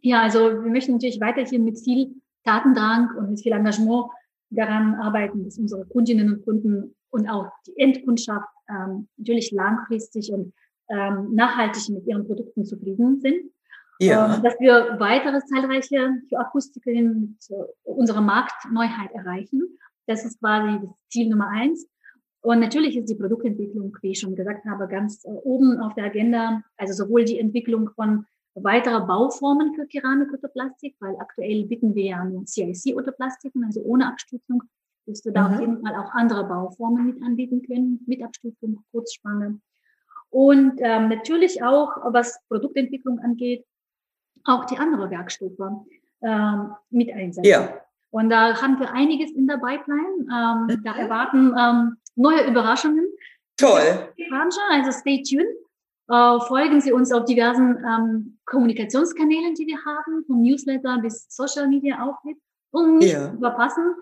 Ja, 0.00 0.22
also 0.22 0.38
wir 0.38 0.70
möchten 0.70 0.92
natürlich 0.92 1.20
weiterhin 1.20 1.64
mit 1.64 1.78
viel 1.78 2.14
Datendrang 2.44 3.16
und 3.16 3.30
mit 3.30 3.40
viel 3.40 3.52
Engagement 3.52 4.06
daran 4.50 4.94
arbeiten, 4.96 5.44
dass 5.44 5.58
unsere 5.58 5.86
Kundinnen 5.86 6.32
und 6.32 6.44
Kunden 6.44 6.94
und 7.10 7.28
auch 7.28 7.50
die 7.66 7.78
Endkundschaft 7.78 8.48
ähm, 8.68 9.08
natürlich 9.16 9.50
langfristig 9.52 10.32
und 10.32 10.52
ähm, 10.90 11.34
nachhaltig 11.34 11.88
mit 11.88 12.06
ihren 12.06 12.26
Produkten 12.26 12.64
zufrieden 12.64 13.20
sind. 13.20 13.50
Ja. 14.00 14.34
Ähm, 14.34 14.42
dass 14.42 14.58
wir 14.58 14.96
weitere 14.98 15.40
zahlreiche 15.46 16.20
Akustikerinnen 16.36 17.38
mit 17.38 17.58
äh, 17.58 17.62
unserer 17.84 18.20
Marktneuheit 18.20 19.12
erreichen. 19.12 19.78
Das 20.06 20.24
ist 20.24 20.40
quasi 20.40 20.80
das 20.80 20.90
Ziel 21.08 21.30
Nummer 21.30 21.48
eins. 21.48 21.86
Und 22.44 22.60
natürlich 22.60 22.94
ist 22.94 23.08
die 23.08 23.14
Produktentwicklung, 23.14 23.96
wie 24.02 24.10
ich 24.10 24.20
schon 24.20 24.36
gesagt 24.36 24.66
habe, 24.66 24.86
ganz 24.86 25.24
äh, 25.24 25.30
oben 25.30 25.80
auf 25.80 25.94
der 25.94 26.04
Agenda. 26.04 26.62
Also 26.76 26.92
sowohl 26.92 27.24
die 27.24 27.38
Entwicklung 27.38 27.88
von 27.96 28.26
weiterer 28.54 29.06
Bauformen 29.06 29.74
für 29.74 29.86
Keramik-Otoplastik, 29.86 30.94
weil 31.00 31.16
aktuell 31.16 31.64
bieten 31.64 31.94
wir 31.94 32.04
ja 32.04 32.22
nur 32.22 32.44
CIC-Otoplastiken, 32.44 33.64
also 33.64 33.80
ohne 33.80 34.08
Abstützung. 34.08 34.62
Wirst 35.06 35.24
du 35.24 35.30
da 35.30 35.48
mhm. 35.48 35.54
auf 35.54 35.60
jeden 35.60 35.80
Fall 35.80 35.96
auch 35.96 36.12
andere 36.12 36.44
Bauformen 36.44 37.06
mit 37.06 37.22
anbieten 37.22 37.62
können, 37.62 38.04
mit 38.06 38.22
Abstützung, 38.22 38.84
Kurzspanne. 38.92 39.58
Und 40.28 40.80
ähm, 40.80 41.08
natürlich 41.08 41.62
auch, 41.62 41.96
was 42.12 42.38
Produktentwicklung 42.48 43.20
angeht, 43.20 43.64
auch 44.44 44.66
die 44.66 44.76
andere 44.76 45.08
Werkstoffe 45.08 45.86
ähm, 46.20 46.72
mit 46.90 47.10
einsetzen. 47.10 47.48
Ja. 47.48 47.80
Und 48.10 48.28
da 48.28 48.60
haben 48.60 48.78
wir 48.78 48.92
einiges 48.92 49.32
in 49.32 49.46
der 49.46 49.56
Pipeline. 49.56 50.26
Ähm, 50.30 50.66
mhm. 50.66 50.84
Da 50.84 50.94
erwarten 50.94 51.54
ähm, 51.58 51.96
neue 52.16 52.46
Überraschungen. 52.46 53.06
Toll. 53.56 54.12
Also 54.70 54.90
stay 54.92 55.22
tuned. 55.22 55.46
Äh, 56.08 56.40
folgen 56.46 56.80
Sie 56.80 56.92
uns 56.92 57.12
auf 57.12 57.24
diversen 57.24 57.78
ähm, 57.78 58.38
Kommunikationskanälen, 58.44 59.54
die 59.54 59.66
wir 59.66 59.78
haben, 59.84 60.24
vom 60.26 60.42
Newsletter 60.42 60.98
bis 61.00 61.26
Social 61.30 61.68
Media 61.68 62.02
Auftritt, 62.02 62.36
um 62.72 62.98
nicht 62.98 63.12
ja. 63.12 63.32
zu 63.32 63.38
verpassen. 63.38 63.94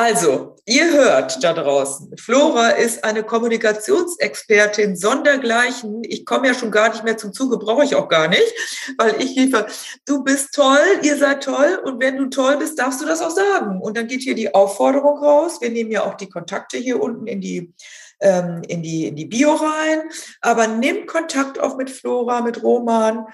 Also, 0.00 0.54
ihr 0.64 0.92
hört 0.92 1.42
da 1.42 1.52
draußen, 1.52 2.16
Flora 2.18 2.68
ist 2.68 3.02
eine 3.02 3.24
Kommunikationsexpertin 3.24 4.94
sondergleichen. 4.94 6.04
Ich 6.04 6.24
komme 6.24 6.46
ja 6.46 6.54
schon 6.54 6.70
gar 6.70 6.90
nicht 6.90 7.02
mehr 7.02 7.16
zum 7.16 7.32
Zuge, 7.32 7.56
brauche 7.56 7.82
ich 7.82 7.96
auch 7.96 8.08
gar 8.08 8.28
nicht, 8.28 8.94
weil 8.96 9.20
ich 9.20 9.34
liefere, 9.34 9.66
du 10.06 10.22
bist 10.22 10.54
toll, 10.54 10.78
ihr 11.02 11.16
seid 11.16 11.42
toll 11.42 11.80
und 11.84 12.00
wenn 12.00 12.16
du 12.16 12.26
toll 12.26 12.58
bist, 12.58 12.78
darfst 12.78 13.00
du 13.00 13.06
das 13.06 13.20
auch 13.20 13.32
sagen. 13.32 13.80
Und 13.80 13.96
dann 13.96 14.06
geht 14.06 14.22
hier 14.22 14.36
die 14.36 14.54
Aufforderung 14.54 15.18
raus. 15.18 15.60
Wir 15.60 15.70
nehmen 15.70 15.90
ja 15.90 16.04
auch 16.04 16.14
die 16.14 16.28
Kontakte 16.28 16.76
hier 16.76 17.02
unten 17.02 17.26
in 17.26 17.40
die 17.40 17.74
ähm, 18.20 18.62
in, 18.68 18.82
die, 18.82 19.06
in 19.06 19.16
die 19.16 19.26
Bio 19.26 19.54
rein. 19.54 20.02
Aber 20.40 20.66
nimm 20.66 21.06
Kontakt 21.06 21.58
auf 21.58 21.76
mit 21.76 21.90
Flora, 21.90 22.40
mit 22.40 22.62
Roman, 22.62 23.26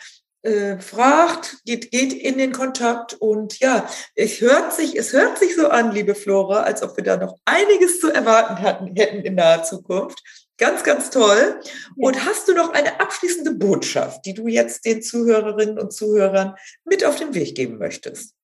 äh, 0.44 0.78
fragt, 0.78 1.64
geht, 1.64 1.90
geht 1.90 2.12
in 2.12 2.38
den 2.38 2.52
Kontakt 2.52 3.14
und 3.14 3.58
ja, 3.60 3.88
es 4.14 4.40
hört 4.40 4.72
sich, 4.72 4.96
es 4.96 5.12
hört 5.12 5.38
sich 5.38 5.56
so 5.56 5.68
an, 5.68 5.92
liebe 5.92 6.14
Flora, 6.14 6.60
als 6.60 6.82
ob 6.82 6.96
wir 6.96 7.04
da 7.04 7.16
noch 7.16 7.38
einiges 7.44 8.00
zu 8.00 8.10
erwarten 8.10 8.60
hatten, 8.60 8.94
hätten 8.94 9.22
in 9.22 9.34
naher 9.34 9.62
Zukunft. 9.62 10.22
Ganz, 10.56 10.84
ganz 10.84 11.10
toll. 11.10 11.60
Und 11.96 12.24
hast 12.24 12.46
du 12.46 12.54
noch 12.54 12.72
eine 12.72 13.00
abschließende 13.00 13.54
Botschaft, 13.54 14.24
die 14.24 14.34
du 14.34 14.46
jetzt 14.46 14.84
den 14.84 15.02
Zuhörerinnen 15.02 15.78
und 15.78 15.92
Zuhörern 15.92 16.54
mit 16.84 17.04
auf 17.04 17.16
den 17.16 17.34
Weg 17.34 17.56
geben 17.56 17.78
möchtest? 17.78 18.36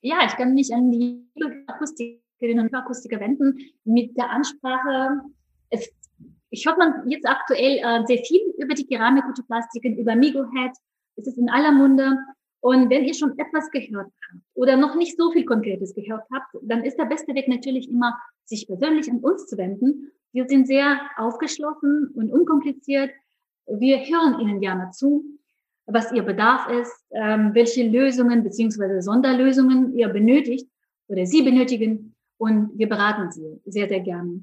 Ja, 0.00 0.24
ich 0.26 0.36
kann 0.36 0.54
mich 0.54 0.72
an 0.72 0.90
die 0.90 1.28
Akustikerinnen 1.66 2.66
und 2.66 2.74
Akustiker 2.74 3.20
wenden 3.20 3.58
mit 3.84 4.16
der 4.16 4.30
Ansprache, 4.30 5.20
es, 5.70 5.90
ich 6.50 6.64
hört 6.66 6.78
man 6.78 7.08
jetzt 7.08 7.26
aktuell 7.26 7.78
äh, 7.78 8.06
sehr 8.06 8.24
viel 8.24 8.40
über 8.56 8.74
die 8.74 8.86
Keramik-Plastiken, 8.86 9.98
über 9.98 10.14
Migohead. 10.14 10.72
Es 11.18 11.26
ist 11.26 11.38
in 11.38 11.50
aller 11.50 11.72
Munde. 11.72 12.16
Und 12.60 12.90
wenn 12.90 13.04
ihr 13.04 13.14
schon 13.14 13.38
etwas 13.38 13.70
gehört 13.70 14.10
habt 14.30 14.42
oder 14.54 14.76
noch 14.76 14.96
nicht 14.96 15.16
so 15.16 15.30
viel 15.30 15.44
Konkretes 15.44 15.94
gehört 15.94 16.24
habt, 16.32 16.56
dann 16.62 16.84
ist 16.84 16.96
der 16.96 17.04
beste 17.04 17.34
Weg 17.34 17.48
natürlich 17.48 17.88
immer, 17.88 18.18
sich 18.44 18.66
persönlich 18.66 19.10
an 19.10 19.20
uns 19.20 19.46
zu 19.46 19.56
wenden. 19.56 20.10
Wir 20.32 20.48
sind 20.48 20.66
sehr 20.66 21.00
aufgeschlossen 21.16 22.10
und 22.14 22.32
unkompliziert. 22.32 23.10
Wir 23.66 23.98
hören 23.98 24.40
Ihnen 24.40 24.60
gerne 24.60 24.90
zu, 24.90 25.24
was 25.86 26.12
Ihr 26.12 26.22
Bedarf 26.22 26.68
ist, 26.70 27.04
ähm, 27.12 27.54
welche 27.54 27.88
Lösungen 27.88 28.42
beziehungsweise 28.42 29.02
Sonderlösungen 29.02 29.96
ihr 29.96 30.08
benötigt 30.08 30.68
oder 31.06 31.26
Sie 31.26 31.42
benötigen. 31.42 32.14
Und 32.38 32.76
wir 32.76 32.88
beraten 32.88 33.30
Sie 33.30 33.60
sehr, 33.66 33.88
sehr 33.88 34.00
gerne. 34.00 34.42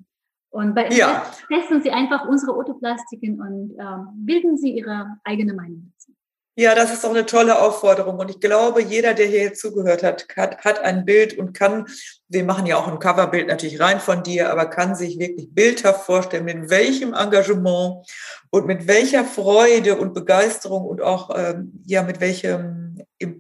Und 0.50 0.74
bei 0.74 0.90
ja. 0.90 1.26
testen 1.50 1.82
Sie 1.82 1.92
einfach 1.92 2.28
unsere 2.28 2.56
Otoplastiken 2.56 3.42
und 3.42 3.76
ähm, 3.78 4.08
bilden 4.26 4.58
Sie 4.58 4.72
Ihre 4.72 5.18
eigene 5.24 5.54
Meinung 5.54 5.92
dazu. 5.92 6.15
Ja, 6.58 6.74
das 6.74 6.94
ist 6.94 7.06
auch 7.06 7.10
eine 7.10 7.26
tolle 7.26 7.60
Aufforderung. 7.60 8.18
Und 8.18 8.30
ich 8.30 8.40
glaube, 8.40 8.82
jeder, 8.82 9.14
der 9.14 9.28
hier 9.28 9.54
zugehört 9.54 10.04
hat, 10.04 10.26
hat, 10.38 10.64
hat 10.64 10.80
ein 10.80 11.04
Bild 11.04 11.38
und 11.38 11.54
kann, 11.54 11.86
wir 12.28 12.44
machen 12.44 12.66
ja 12.66 12.78
auch 12.78 12.88
ein 12.88 13.00
Coverbild 13.00 13.48
natürlich 13.48 13.80
rein 13.80 14.00
von 14.00 14.24
dir, 14.24 14.52
aber 14.52 14.66
kann 14.66 14.96
sich 14.96 15.20
wirklich 15.20 15.50
bildhaft 15.52 16.06
vorstellen, 16.06 16.46
mit 16.46 16.70
welchem 16.70 17.14
Engagement 17.14 18.08
und 18.50 18.66
mit 18.66 18.88
welcher 18.88 19.24
Freude 19.26 19.98
und 19.98 20.14
Begeisterung 20.14 20.86
und 20.86 21.02
auch, 21.02 21.30
ähm, 21.36 21.72
ja, 21.86 22.02
mit 22.02 22.20
welchem, 22.22 22.98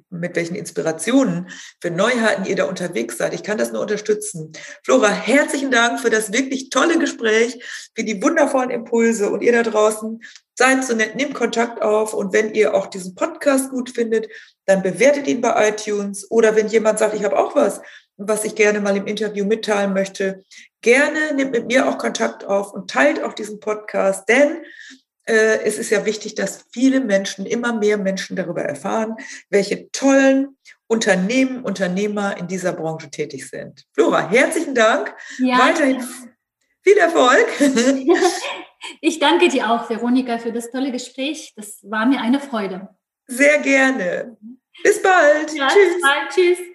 mit 0.10 0.36
welchen 0.36 0.56
Inspirationen 0.56 1.50
für 1.82 1.89
Neuheiten 1.89 2.45
ihr 2.45 2.56
da 2.56 2.65
unterwegs 2.65 3.17
seid. 3.17 3.34
Ich 3.34 3.43
kann 3.43 3.58
das 3.58 3.71
nur 3.71 3.82
unterstützen. 3.82 4.52
Flora, 4.84 5.10
herzlichen 5.10 5.71
Dank 5.71 6.00
für 6.00 6.10
das 6.10 6.32
wirklich 6.32 6.69
tolle 6.69 7.00
Gespräch, 7.00 7.89
für 7.95 8.04
die 8.04 8.21
wundervollen 8.21 8.69
Impulse 8.69 9.30
und 9.30 9.41
ihr 9.41 9.52
da 9.52 9.63
draußen 9.63 10.21
Seid 10.58 10.86
so 10.86 10.95
nett, 10.95 11.15
nehmt 11.17 11.34
Kontakt 11.34 11.82
auf 11.82 12.13
und 12.13 12.32
wenn 12.32 12.54
ihr 12.54 12.76
auch 12.76 12.88
diesen 12.88 13.13
Podcast 13.13 13.71
gut 13.71 13.89
findet, 13.89 14.30
dann 14.65 14.82
bewertet 14.82 15.28
ihn 15.28 15.41
bei 15.41 15.67
iTunes 15.67 16.32
oder 16.32 16.56
wenn 16.56 16.69
jemand 16.69 16.98
sagt, 16.98 17.13
ich 17.13 17.26
habe 17.26 17.38
auch 17.38 17.58
was, 17.58 17.82
was 18.17 18.45
ich 18.45 18.56
gerne 18.56 18.80
mal 18.80 18.95
im 18.95 19.08
Interview 19.08 19.45
mitteilen 19.45 19.93
möchte, 19.93 20.43
gerne 20.82 21.34
nehmt 21.34 21.51
mit 21.51 21.67
mir 21.67 21.88
auch 21.88 21.97
Kontakt 21.97 22.45
auf 22.45 22.73
und 22.73 22.89
teilt 22.89 23.21
auch 23.21 23.34
diesen 23.34 23.60
Podcast, 23.60 24.28
denn 24.30 24.63
äh, 25.25 25.60
es 25.63 25.78
ist 25.78 25.89
ja 25.89 26.06
wichtig, 26.06 26.36
dass 26.36 26.65
viele 26.71 26.99
Menschen, 26.99 27.45
immer 27.45 27.73
mehr 27.73 27.97
Menschen 27.97 28.36
darüber 28.36 28.62
erfahren, 28.62 29.15
welche 29.49 29.89
tollen 29.91 30.58
Unternehmen, 30.88 31.63
Unternehmer 31.63 32.38
in 32.38 32.47
dieser 32.47 32.73
Branche 32.73 33.10
tätig 33.10 33.49
sind. 33.49 33.86
Flora, 33.93 34.30
herzlichen 34.30 34.75
Dank. 34.75 35.15
Ja. 35.39 35.58
Weiterhin 35.60 36.04
viel 36.84 36.97
Erfolg. 36.97 37.47
Ich 39.01 39.17
danke 39.17 39.47
dir 39.47 39.71
auch, 39.71 39.89
Veronika, 39.89 40.38
für 40.38 40.51
das 40.51 40.69
tolle 40.69 40.91
Gespräch. 40.91 41.54
Das 41.56 41.80
war 41.84 42.06
mir 42.06 42.21
eine 42.21 42.39
Freude. 42.39 42.89
Sehr 43.25 43.58
gerne. 43.60 44.38
Bis 44.84 45.01
bald. 45.01 45.54
Ja, 45.54 45.67
Tschüss. 45.67 45.93
Bis 45.93 46.01
bald. 46.01 46.30
Tschüss. 46.30 46.74